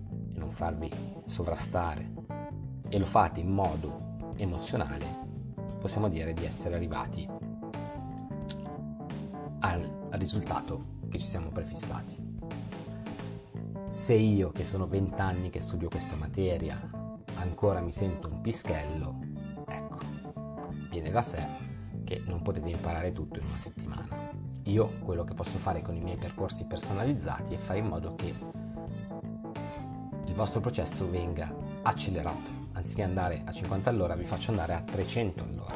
non 0.46 0.54
farvi 0.54 0.90
sovrastare 1.26 2.12
e 2.88 2.98
lo 2.98 3.06
fate 3.06 3.40
in 3.40 3.50
modo 3.50 4.34
emozionale, 4.36 5.04
possiamo 5.80 6.08
dire 6.08 6.32
di 6.34 6.44
essere 6.44 6.76
arrivati 6.76 7.28
al, 9.60 10.08
al 10.10 10.18
risultato 10.18 10.94
che 11.10 11.18
ci 11.18 11.26
siamo 11.26 11.48
prefissati. 11.48 12.24
Se 13.90 14.14
io, 14.14 14.52
che 14.52 14.64
sono 14.64 14.86
vent'anni 14.86 15.50
che 15.50 15.58
studio 15.58 15.88
questa 15.88 16.14
materia, 16.14 16.78
ancora 17.34 17.80
mi 17.80 17.90
sento 17.90 18.28
un 18.28 18.40
pischello, 18.40 19.18
ecco, 19.66 19.98
viene 20.90 21.10
da 21.10 21.22
sé 21.22 21.44
che 22.04 22.22
non 22.24 22.42
potete 22.42 22.68
imparare 22.68 23.10
tutto 23.10 23.40
in 23.40 23.46
una 23.46 23.58
settimana. 23.58 24.30
Io 24.64 24.92
quello 25.00 25.24
che 25.24 25.34
posso 25.34 25.58
fare 25.58 25.82
con 25.82 25.96
i 25.96 26.00
miei 26.00 26.16
percorsi 26.16 26.66
personalizzati 26.66 27.54
è 27.54 27.58
fare 27.58 27.80
in 27.80 27.86
modo 27.86 28.14
che 28.14 28.34
vostro 30.36 30.60
processo 30.60 31.08
venga 31.08 31.52
accelerato. 31.82 32.64
Anziché 32.72 33.02
andare 33.02 33.42
a 33.44 33.52
50 33.52 33.88
all'ora, 33.88 34.14
vi 34.14 34.26
faccio 34.26 34.50
andare 34.50 34.74
a 34.74 34.82
300 34.82 35.42
all'ora. 35.42 35.74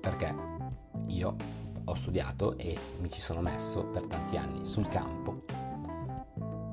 Perché 0.00 0.34
io 1.06 1.36
ho 1.84 1.94
studiato 1.94 2.58
e 2.58 2.76
mi 3.00 3.08
ci 3.08 3.20
sono 3.20 3.40
messo 3.40 3.84
per 3.84 4.06
tanti 4.06 4.36
anni 4.36 4.66
sul 4.66 4.88
campo 4.88 5.44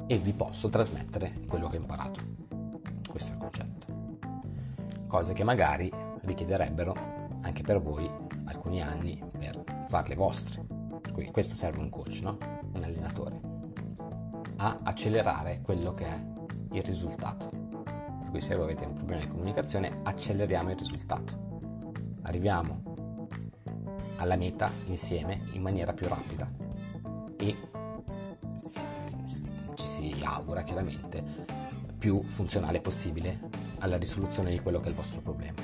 e 0.07 0.17
vi 0.17 0.33
posso 0.33 0.67
trasmettere 0.69 1.41
quello 1.47 1.69
che 1.69 1.77
ho 1.77 1.81
imparato. 1.81 2.19
Questo 3.07 3.31
è 3.31 3.35
il 3.35 3.39
concetto. 3.39 3.85
Cose 5.07 5.33
che 5.33 5.43
magari 5.43 5.91
richiederebbero 6.23 6.95
anche 7.41 7.61
per 7.61 7.79
voi 7.79 8.09
alcuni 8.45 8.81
anni 8.81 9.21
per 9.37 9.63
farle 9.89 10.15
vostre. 10.15 10.65
Quindi 11.11 11.31
questo 11.31 11.53
serve 11.53 11.79
un 11.79 11.89
coach, 11.89 12.21
no? 12.23 12.37
Un 12.73 12.83
allenatore 12.83 13.52
a 14.63 14.79
accelerare 14.83 15.59
quello 15.61 15.93
che 15.93 16.05
è 16.05 16.23
il 16.71 16.83
risultato. 16.83 17.49
Per 17.49 18.29
cui 18.29 18.39
se 18.39 18.53
avete 18.53 18.85
un 18.85 18.93
problema 18.93 19.19
di 19.21 19.27
comunicazione, 19.27 19.99
acceleriamo 20.03 20.71
il 20.71 20.77
risultato. 20.77 21.61
Arriviamo 22.21 22.81
alla 24.17 24.37
meta 24.37 24.71
insieme 24.85 25.41
in 25.51 25.61
maniera 25.61 25.91
più 25.91 26.07
rapida 26.07 26.49
e 27.35 27.57
ci 29.75 29.85
si 29.85 30.15
augura 30.23 30.63
chiaramente 30.63 31.21
più 31.97 32.23
funzionale 32.23 32.79
possibile 32.79 33.41
alla 33.79 33.97
risoluzione 33.97 34.49
di 34.49 34.61
quello 34.61 34.79
che 34.79 34.85
è 34.85 34.89
il 34.89 34.95
vostro 34.95 35.19
problema. 35.19 35.61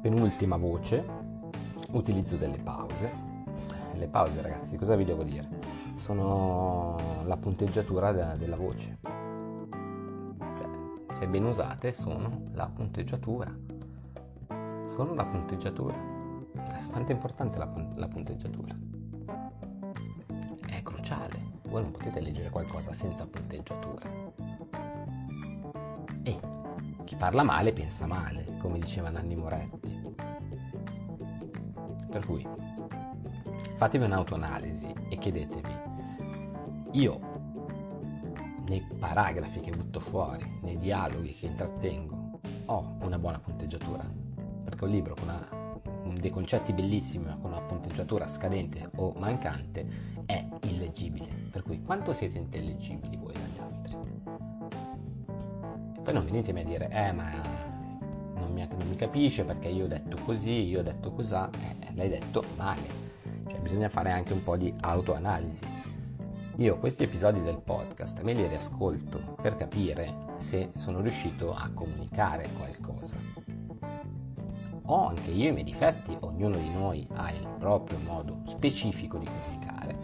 Penultima 0.00 0.56
voce, 0.56 1.06
utilizzo 1.92 2.36
delle 2.36 2.58
pause. 2.58 3.12
Le 3.94 4.08
pause 4.08 4.42
ragazzi, 4.42 4.76
cosa 4.76 4.96
vi 4.96 5.04
devo 5.04 5.22
dire? 5.22 5.65
Sono 5.96 6.96
la 7.24 7.36
punteggiatura 7.36 8.12
de- 8.12 8.36
della 8.36 8.56
voce. 8.56 8.98
Cioè, 10.56 10.68
se 11.14 11.26
ben 11.26 11.44
usate, 11.44 11.92
sono 11.92 12.42
la 12.52 12.66
punteggiatura. 12.66 13.52
Sono 14.94 15.14
la 15.14 15.24
punteggiatura. 15.24 15.94
Quanto 16.90 17.10
è 17.10 17.14
importante 17.14 17.58
la, 17.58 17.70
la 17.96 18.08
punteggiatura? 18.08 18.74
È 20.68 20.82
cruciale. 20.82 21.54
Voi 21.68 21.82
non 21.82 21.90
potete 21.90 22.20
leggere 22.20 22.50
qualcosa 22.50 22.92
senza 22.92 23.26
punteggiatura. 23.26 24.08
E 26.22 26.40
chi 27.04 27.16
parla 27.16 27.42
male 27.42 27.72
pensa 27.72 28.06
male, 28.06 28.56
come 28.60 28.78
diceva 28.78 29.10
Nanni 29.10 29.34
Moretti. 29.34 30.14
Per 32.10 32.24
cui 32.24 32.46
fatevi 33.74 34.04
un'autoanalisi 34.04 34.92
e 35.08 35.18
chiedetevi 35.18 35.86
io 36.96 37.20
nei 38.68 38.80
paragrafi 38.98 39.60
che 39.60 39.70
butto 39.70 40.00
fuori, 40.00 40.58
nei 40.62 40.78
dialoghi 40.78 41.34
che 41.34 41.46
intrattengo, 41.46 42.40
ho 42.66 42.96
una 43.00 43.18
buona 43.18 43.38
punteggiatura. 43.38 44.04
Perché 44.64 44.84
un 44.84 44.90
libro 44.90 45.14
con 45.14 45.28
una, 45.28 46.14
dei 46.18 46.30
concetti 46.30 46.72
bellissimi 46.72 47.26
ma 47.26 47.36
con 47.36 47.50
una 47.52 47.60
punteggiatura 47.60 48.26
scadente 48.28 48.90
o 48.96 49.12
mancante 49.16 49.86
è 50.24 50.44
illeggibile. 50.62 51.28
Per 51.50 51.62
cui 51.62 51.82
quanto 51.82 52.12
siete 52.12 52.38
intellegibili 52.38 53.16
voi 53.16 53.34
dagli 53.34 53.58
altri? 53.58 53.96
E 55.96 56.00
poi 56.00 56.14
non 56.14 56.24
venitemi 56.24 56.60
a 56.60 56.64
dire, 56.64 56.88
eh 56.90 57.12
ma 57.12 57.30
non 58.34 58.52
mi, 58.52 58.66
non 58.66 58.88
mi 58.88 58.96
capisce 58.96 59.44
perché 59.44 59.68
io 59.68 59.84
ho 59.84 59.88
detto 59.88 60.16
così, 60.24 60.64
io 60.66 60.80
ho 60.80 60.82
detto 60.82 61.12
cos'ha, 61.12 61.50
eh, 61.50 61.94
l'hai 61.94 62.08
detto 62.08 62.42
male. 62.56 63.05
Bisogna 63.66 63.88
fare 63.88 64.12
anche 64.12 64.32
un 64.32 64.44
po' 64.44 64.56
di 64.56 64.72
autoanalisi 64.80 65.86
io 66.58 66.78
questi 66.78 67.02
episodi 67.02 67.42
del 67.42 67.58
podcast 67.58 68.22
me 68.22 68.32
li 68.32 68.46
riascolto 68.46 69.18
per 69.42 69.56
capire 69.56 70.36
se 70.38 70.70
sono 70.74 71.00
riuscito 71.00 71.52
a 71.52 71.68
comunicare 71.74 72.48
qualcosa. 72.56 73.16
Ho 74.84 75.08
anche 75.08 75.32
io 75.32 75.50
i 75.50 75.52
miei 75.52 75.64
difetti, 75.64 76.16
ognuno 76.20 76.56
di 76.56 76.70
noi 76.70 77.06
ha 77.12 77.30
il 77.30 77.46
proprio 77.58 77.98
modo 77.98 78.40
specifico 78.46 79.18
di 79.18 79.26
comunicare, 79.26 79.98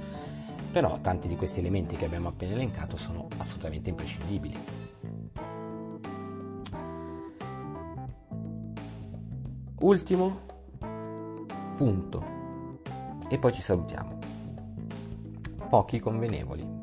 però 0.72 0.98
tanti 1.00 1.26
di 1.26 1.36
questi 1.36 1.60
elementi 1.60 1.96
che 1.96 2.04
abbiamo 2.04 2.28
appena 2.28 2.52
elencato 2.52 2.98
sono 2.98 3.28
assolutamente 3.38 3.88
imprescindibili. 3.88 4.58
Ultimo 9.78 10.40
punto 11.76 12.31
e 13.32 13.38
poi 13.38 13.50
ci 13.50 13.62
salutiamo. 13.62 14.18
Pochi 15.66 15.98
convenevoli. 15.98 16.80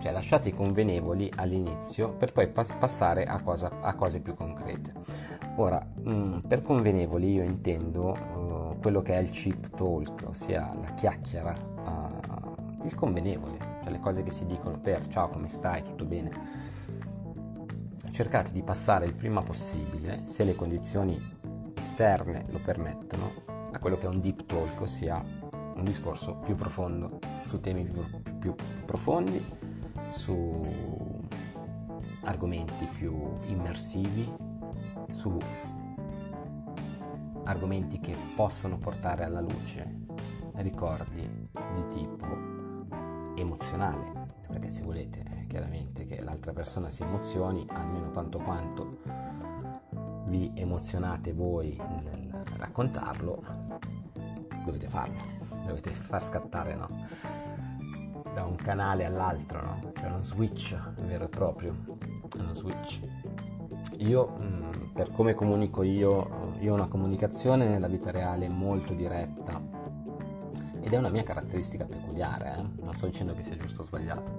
Cioè 0.00 0.10
lasciate 0.10 0.48
i 0.48 0.54
convenevoli 0.54 1.30
all'inizio 1.36 2.14
per 2.14 2.32
poi 2.32 2.48
pas- 2.48 2.72
passare 2.72 3.24
a, 3.24 3.42
cosa, 3.42 3.70
a, 3.82 3.94
cose 3.94 4.22
più 4.22 4.34
concrete. 4.34 4.94
Ora, 5.56 5.86
mh, 6.02 6.10
mm, 6.10 6.38
per 6.48 6.62
convenevoli 6.62 7.34
io 7.34 7.42
intendo 7.42 8.12
uh, 8.12 8.78
quello 8.80 9.02
che 9.02 9.12
è 9.12 9.18
il 9.18 9.28
cheap 9.28 9.68
talk, 9.76 10.24
ossia 10.28 10.74
la 10.80 10.94
chiacchiera, 10.94 11.54
uh, 11.84 12.86
il 12.86 12.94
convenevole, 12.94 13.58
cioè 13.82 13.90
le 13.90 14.00
cose 14.00 14.22
che 14.22 14.30
si 14.30 14.46
dicono 14.46 14.78
per 14.78 15.06
ciao 15.08 15.28
come 15.28 15.48
stai, 15.48 15.82
tutto 15.82 16.06
bene. 16.06 16.30
Cercate 18.10 18.50
di 18.50 18.62
passare 18.62 19.04
il 19.04 19.14
prima 19.14 19.42
possibile, 19.42 20.22
se 20.24 20.42
le 20.44 20.54
condizioni 20.54 21.20
esterne 21.78 22.46
lo 22.48 22.60
permettono, 22.64 23.55
a 23.76 23.78
quello 23.78 23.98
che 23.98 24.06
è 24.06 24.08
un 24.08 24.20
deep 24.20 24.46
talk, 24.46 24.80
ossia 24.80 25.22
un 25.52 25.84
discorso 25.84 26.36
più 26.36 26.54
profondo 26.54 27.18
su 27.46 27.60
temi 27.60 27.84
più, 27.84 28.02
più 28.38 28.54
profondi, 28.86 29.44
su 30.08 30.62
argomenti 32.22 32.86
più 32.86 33.38
immersivi 33.44 34.32
su 35.12 35.38
argomenti 37.44 38.00
che 38.00 38.16
possono 38.34 38.78
portare 38.78 39.24
alla 39.24 39.40
luce 39.40 40.04
ricordi 40.54 41.20
di 41.20 41.88
tipo 41.90 42.26
emozionale, 43.36 44.34
perché 44.48 44.70
se 44.70 44.82
volete 44.82 45.44
chiaramente 45.48 46.06
che 46.06 46.22
l'altra 46.22 46.52
persona 46.52 46.88
si 46.88 47.02
emozioni 47.02 47.66
almeno 47.68 48.10
tanto 48.10 48.38
quanto 48.38 48.98
vi 50.26 50.50
emozionate 50.54 51.32
voi 51.32 51.80
nel 52.02 52.44
raccontarlo, 52.56 53.65
dovete 54.66 54.88
farlo, 54.88 55.20
dovete 55.66 55.90
far 55.90 56.22
scattare 56.22 56.74
no? 56.74 56.88
da 58.34 58.44
un 58.44 58.56
canale 58.56 59.06
all'altro, 59.06 59.62
no? 59.62 59.92
c'è 59.94 60.06
uno 60.06 60.20
switch 60.20 60.76
vero 61.00 61.24
e 61.24 61.28
proprio, 61.28 61.74
uno 62.38 62.52
switch 62.52 63.00
io, 63.98 64.36
mm, 64.38 64.92
per 64.92 65.10
come 65.12 65.34
comunico 65.34 65.82
io, 65.82 66.54
io 66.60 66.72
ho 66.72 66.74
una 66.74 66.88
comunicazione 66.88 67.66
nella 67.66 67.88
vita 67.88 68.10
reale 68.10 68.48
molto 68.48 68.92
diretta 68.92 69.60
ed 70.80 70.92
è 70.92 70.96
una 70.98 71.08
mia 71.08 71.22
caratteristica 71.22 71.84
peculiare, 71.84 72.56
eh? 72.58 72.82
non 72.82 72.94
sto 72.94 73.06
dicendo 73.06 73.34
che 73.34 73.42
sia 73.42 73.56
giusto 73.56 73.80
o 73.80 73.84
sbagliato, 73.84 74.32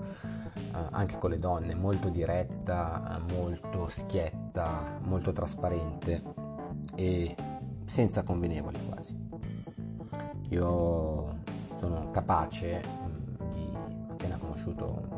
eh, 0.56 0.88
anche 0.92 1.18
con 1.18 1.32
le 1.32 1.40
donne, 1.40 1.76
molto 1.76 2.10
diretta, 2.10 3.20
molto 3.34 3.90
schietta, 3.90 5.00
molto 5.02 5.34
trasparente 5.34 6.24
e 6.96 7.36
senza 7.84 8.24
convenevoli 8.24 8.80
quasi. 8.88 9.27
Io 10.50 11.36
sono 11.76 12.10
capace 12.12 12.82
mm, 12.86 13.52
di, 13.52 13.70
appena 14.10 14.38
conosciuto 14.38 15.18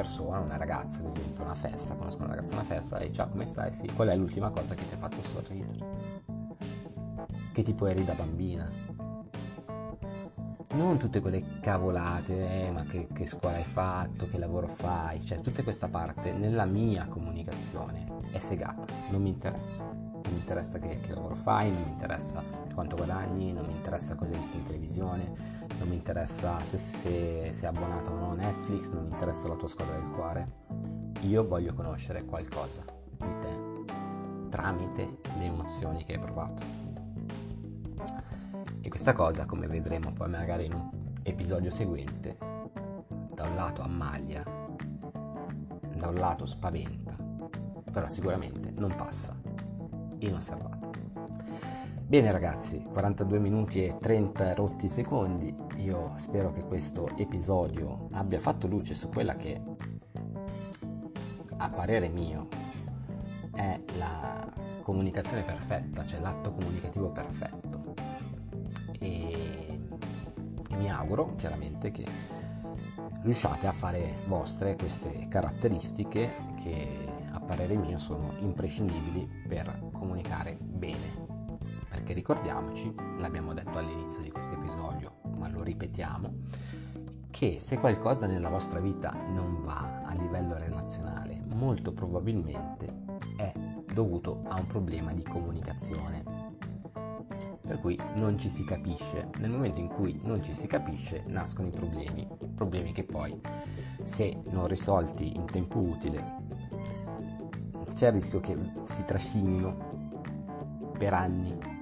persona, 0.00 0.38
una 0.38 0.56
ragazza 0.56 1.00
ad 1.00 1.06
esempio, 1.06 1.44
una 1.44 1.54
festa, 1.54 1.94
conosco 1.94 2.22
una 2.22 2.34
ragazza 2.34 2.54
a 2.54 2.60
una 2.60 2.64
festa 2.64 2.98
e 2.98 3.12
ciao 3.12 3.28
come 3.28 3.44
stai? 3.44 3.70
Sì, 3.72 3.92
qual 3.92 4.08
è 4.08 4.16
l'ultima 4.16 4.48
cosa 4.48 4.74
che 4.74 4.86
ti 4.86 4.94
ha 4.94 4.96
fatto 4.96 5.20
sorridere? 5.20 5.98
Che 7.52 7.62
tipo 7.62 7.86
eri 7.86 8.02
da 8.02 8.14
bambina? 8.14 8.70
Non 10.72 10.98
tutte 10.98 11.20
quelle 11.20 11.60
cavolate, 11.60 12.66
eh, 12.66 12.70
ma 12.70 12.84
che, 12.84 13.08
che 13.12 13.26
scuola 13.26 13.56
hai 13.56 13.64
fatto, 13.64 14.28
che 14.28 14.38
lavoro 14.38 14.68
fai, 14.68 15.22
cioè 15.26 15.40
tutta 15.40 15.62
questa 15.62 15.88
parte 15.88 16.32
nella 16.32 16.64
mia 16.64 17.06
comunicazione 17.06 18.06
è 18.30 18.38
segata, 18.38 18.86
non 19.10 19.20
mi 19.20 19.28
interessa. 19.28 19.84
Non 19.84 20.32
mi 20.32 20.38
interessa 20.38 20.78
che, 20.78 21.00
che 21.00 21.12
lavoro 21.12 21.34
fai, 21.34 21.72
non 21.72 21.82
mi 21.82 21.90
interessa 21.90 22.59
quanto 22.80 22.96
guadagni, 22.96 23.52
non 23.52 23.66
mi 23.66 23.72
interessa 23.72 24.14
cosa 24.14 24.32
hai 24.32 24.40
visto 24.40 24.56
in 24.56 24.64
televisione, 24.64 25.32
non 25.78 25.86
mi 25.86 25.96
interessa 25.96 26.64
se 26.64 26.78
sei 26.78 27.68
abbonato 27.68 28.10
o 28.10 28.14
no 28.14 28.30
a 28.30 28.34
Netflix, 28.36 28.90
non 28.92 29.04
mi 29.04 29.10
interessa 29.10 29.48
la 29.48 29.56
tua 29.56 29.68
squadra 29.68 29.98
del 29.98 30.08
cuore. 30.12 30.48
Io 31.20 31.46
voglio 31.46 31.74
conoscere 31.74 32.24
qualcosa 32.24 32.82
di 33.18 33.38
te 33.38 34.48
tramite 34.48 35.18
le 35.36 35.44
emozioni 35.44 36.04
che 36.04 36.14
hai 36.14 36.18
provato. 36.20 36.62
E 38.80 38.88
questa 38.88 39.12
cosa, 39.12 39.44
come 39.44 39.66
vedremo 39.66 40.12
poi 40.14 40.30
magari 40.30 40.64
in 40.64 40.72
un 40.72 40.90
episodio 41.22 41.70
seguente, 41.70 42.38
da 43.34 43.46
un 43.46 43.56
lato 43.56 43.82
ammaglia, 43.82 44.42
da 44.42 46.08
un 46.08 46.14
lato 46.14 46.46
spaventa, 46.46 47.14
però 47.92 48.08
sicuramente 48.08 48.70
non 48.70 48.94
passa 48.96 49.38
inosservato. 50.20 50.69
Bene 52.10 52.32
ragazzi, 52.32 52.82
42 52.82 53.38
minuti 53.38 53.84
e 53.84 53.96
30 54.00 54.54
rotti 54.54 54.88
secondi, 54.88 55.54
io 55.76 56.10
spero 56.16 56.50
che 56.50 56.64
questo 56.64 57.16
episodio 57.16 58.08
abbia 58.10 58.40
fatto 58.40 58.66
luce 58.66 58.96
su 58.96 59.08
quella 59.08 59.36
che 59.36 59.62
a 61.56 61.70
parere 61.70 62.08
mio 62.08 62.48
è 63.54 63.80
la 63.96 64.52
comunicazione 64.82 65.44
perfetta, 65.44 66.04
cioè 66.04 66.18
l'atto 66.18 66.50
comunicativo 66.50 67.12
perfetto. 67.12 67.94
E, 68.98 69.80
e 70.68 70.76
mi 70.78 70.90
auguro 70.90 71.36
chiaramente 71.36 71.92
che 71.92 72.04
riusciate 73.22 73.68
a 73.68 73.72
fare 73.72 74.16
vostre 74.26 74.74
queste 74.74 75.28
caratteristiche 75.28 76.28
che 76.60 76.88
a 77.30 77.38
parere 77.38 77.76
mio 77.76 77.98
sono 77.98 78.32
imprescindibili 78.40 79.44
per 79.46 79.90
comunicare 79.92 80.58
bene 80.60 81.19
perché 82.00 82.14
ricordiamoci, 82.14 82.94
l'abbiamo 83.18 83.52
detto 83.52 83.76
all'inizio 83.76 84.22
di 84.22 84.30
questo 84.30 84.54
episodio, 84.54 85.16
ma 85.36 85.50
lo 85.50 85.62
ripetiamo, 85.62 86.32
che 87.28 87.58
se 87.60 87.78
qualcosa 87.78 88.26
nella 88.26 88.48
vostra 88.48 88.80
vita 88.80 89.12
non 89.12 89.62
va 89.62 90.00
a 90.02 90.14
livello 90.14 90.56
relazionale, 90.56 91.42
molto 91.54 91.92
probabilmente 91.92 93.04
è 93.36 93.52
dovuto 93.92 94.40
a 94.48 94.58
un 94.58 94.66
problema 94.66 95.12
di 95.12 95.22
comunicazione. 95.22 96.24
Per 97.60 97.78
cui 97.80 98.00
non 98.14 98.38
ci 98.38 98.48
si 98.48 98.64
capisce. 98.64 99.28
Nel 99.38 99.50
momento 99.50 99.78
in 99.78 99.88
cui 99.88 100.18
non 100.24 100.42
ci 100.42 100.54
si 100.54 100.66
capisce 100.66 101.22
nascono 101.26 101.68
i 101.68 101.70
problemi, 101.70 102.26
problemi 102.54 102.92
che 102.92 103.04
poi, 103.04 103.38
se 104.04 104.40
non 104.48 104.66
risolti 104.66 105.36
in 105.36 105.44
tempo 105.44 105.78
utile, 105.78 106.24
c'è 107.94 108.06
il 108.06 108.12
rischio 108.14 108.40
che 108.40 108.56
si 108.84 109.04
trascinino 109.04 109.98
per 110.98 111.12
anni 111.12 111.78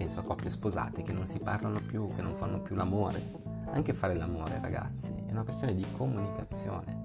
penso 0.00 0.20
a 0.20 0.22
coppie 0.22 0.48
sposate 0.48 1.02
che 1.02 1.12
non 1.12 1.26
si 1.26 1.40
parlano 1.40 1.78
più, 1.78 2.10
che 2.14 2.22
non 2.22 2.34
fanno 2.34 2.62
più 2.62 2.74
l'amore. 2.74 3.38
Anche 3.66 3.92
fare 3.92 4.14
l'amore, 4.14 4.58
ragazzi, 4.58 5.12
è 5.26 5.30
una 5.30 5.42
questione 5.42 5.74
di 5.74 5.84
comunicazione. 5.94 7.04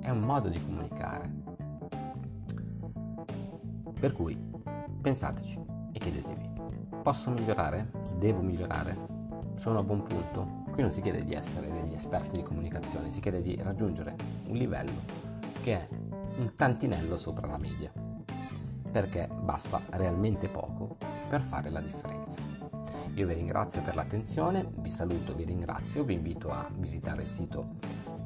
È 0.00 0.08
un 0.08 0.20
modo 0.20 0.48
di 0.48 0.58
comunicare. 0.64 1.30
Per 4.00 4.12
cui 4.14 4.34
pensateci 5.02 5.60
e 5.92 5.98
chiedetevi, 5.98 6.50
posso 7.02 7.30
migliorare? 7.32 7.90
Devo 8.16 8.40
migliorare? 8.40 8.96
Sono 9.56 9.80
a 9.80 9.82
buon 9.82 10.02
punto? 10.02 10.62
Qui 10.70 10.80
non 10.80 10.92
si 10.92 11.02
chiede 11.02 11.22
di 11.22 11.34
essere 11.34 11.70
degli 11.70 11.92
esperti 11.92 12.38
di 12.38 12.42
comunicazione, 12.42 13.10
si 13.10 13.20
chiede 13.20 13.42
di 13.42 13.60
raggiungere 13.60 14.16
un 14.46 14.56
livello 14.56 15.02
che 15.62 15.74
è 15.74 15.88
un 15.90 16.54
tantinello 16.56 17.18
sopra 17.18 17.46
la 17.46 17.58
media. 17.58 17.92
Perché 18.90 19.28
basta 19.28 19.82
realmente 19.90 20.48
poco 20.48 20.79
per 21.30 21.42
fare 21.42 21.70
la 21.70 21.80
differenza. 21.80 22.40
Io 23.14 23.26
vi 23.26 23.34
ringrazio 23.34 23.82
per 23.82 23.94
l'attenzione, 23.94 24.68
vi 24.78 24.90
saluto, 24.90 25.36
vi 25.36 25.44
ringrazio, 25.44 26.02
vi 26.02 26.14
invito 26.14 26.48
a 26.48 26.68
visitare 26.76 27.22
il 27.22 27.28
sito 27.28 27.76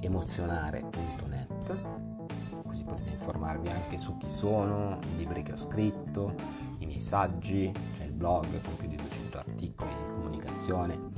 emozionare.net 0.00 2.02
così 2.62 2.82
potete 2.82 3.11
informarvi 3.11 3.68
anche 3.68 3.98
su 3.98 4.16
chi 4.16 4.28
sono, 4.28 4.98
i 5.12 5.16
libri 5.16 5.42
che 5.42 5.52
ho 5.52 5.57
scritto, 5.57 6.34
i 6.78 6.86
miei 6.86 7.00
saggi, 7.00 7.70
c'è 7.94 8.05
il 8.05 8.12
blog 8.12 8.46
con 8.62 8.76
più 8.76 8.88
di 8.88 8.96
200 8.96 9.38
articoli 9.38 9.90
di 9.90 10.12
comunicazione 10.12 11.13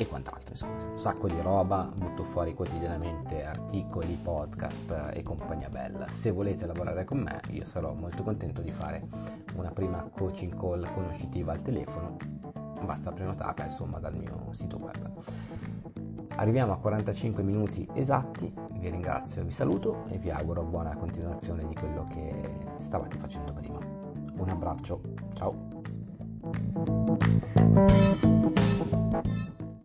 e 0.00 0.06
quant'altro, 0.06 0.52
insomma, 0.52 0.82
un 0.82 0.98
sacco 0.98 1.28
di 1.28 1.38
roba, 1.42 1.92
butto 1.94 2.24
fuori 2.24 2.54
quotidianamente 2.54 3.44
articoli, 3.44 4.14
podcast 4.14 5.10
e 5.12 5.22
compagnia 5.22 5.68
bella. 5.68 6.10
Se 6.10 6.30
volete 6.30 6.64
lavorare 6.64 7.04
con 7.04 7.18
me, 7.18 7.38
io 7.50 7.66
sarò 7.66 7.92
molto 7.92 8.22
contento 8.22 8.62
di 8.62 8.70
fare 8.70 9.06
una 9.56 9.70
prima 9.70 10.02
coaching 10.10 10.58
call 10.58 10.90
conoscitiva 10.94 11.52
al 11.52 11.60
telefono, 11.60 12.16
basta 12.82 13.12
prenotarla 13.12 13.64
insomma 13.64 13.98
dal 13.98 14.16
mio 14.16 14.48
sito 14.52 14.78
web. 14.78 15.10
Arriviamo 16.36 16.72
a 16.72 16.78
45 16.78 17.42
minuti 17.42 17.86
esatti, 17.92 18.50
vi 18.78 18.88
ringrazio, 18.88 19.44
vi 19.44 19.50
saluto 19.50 20.06
e 20.08 20.16
vi 20.16 20.30
auguro 20.30 20.64
buona 20.64 20.96
continuazione 20.96 21.66
di 21.66 21.74
quello 21.74 22.04
che 22.04 22.56
stavate 22.78 23.18
facendo 23.18 23.52
prima. 23.52 23.78
Un 23.78 24.48
abbraccio, 24.48 25.02
ciao! 25.34 25.68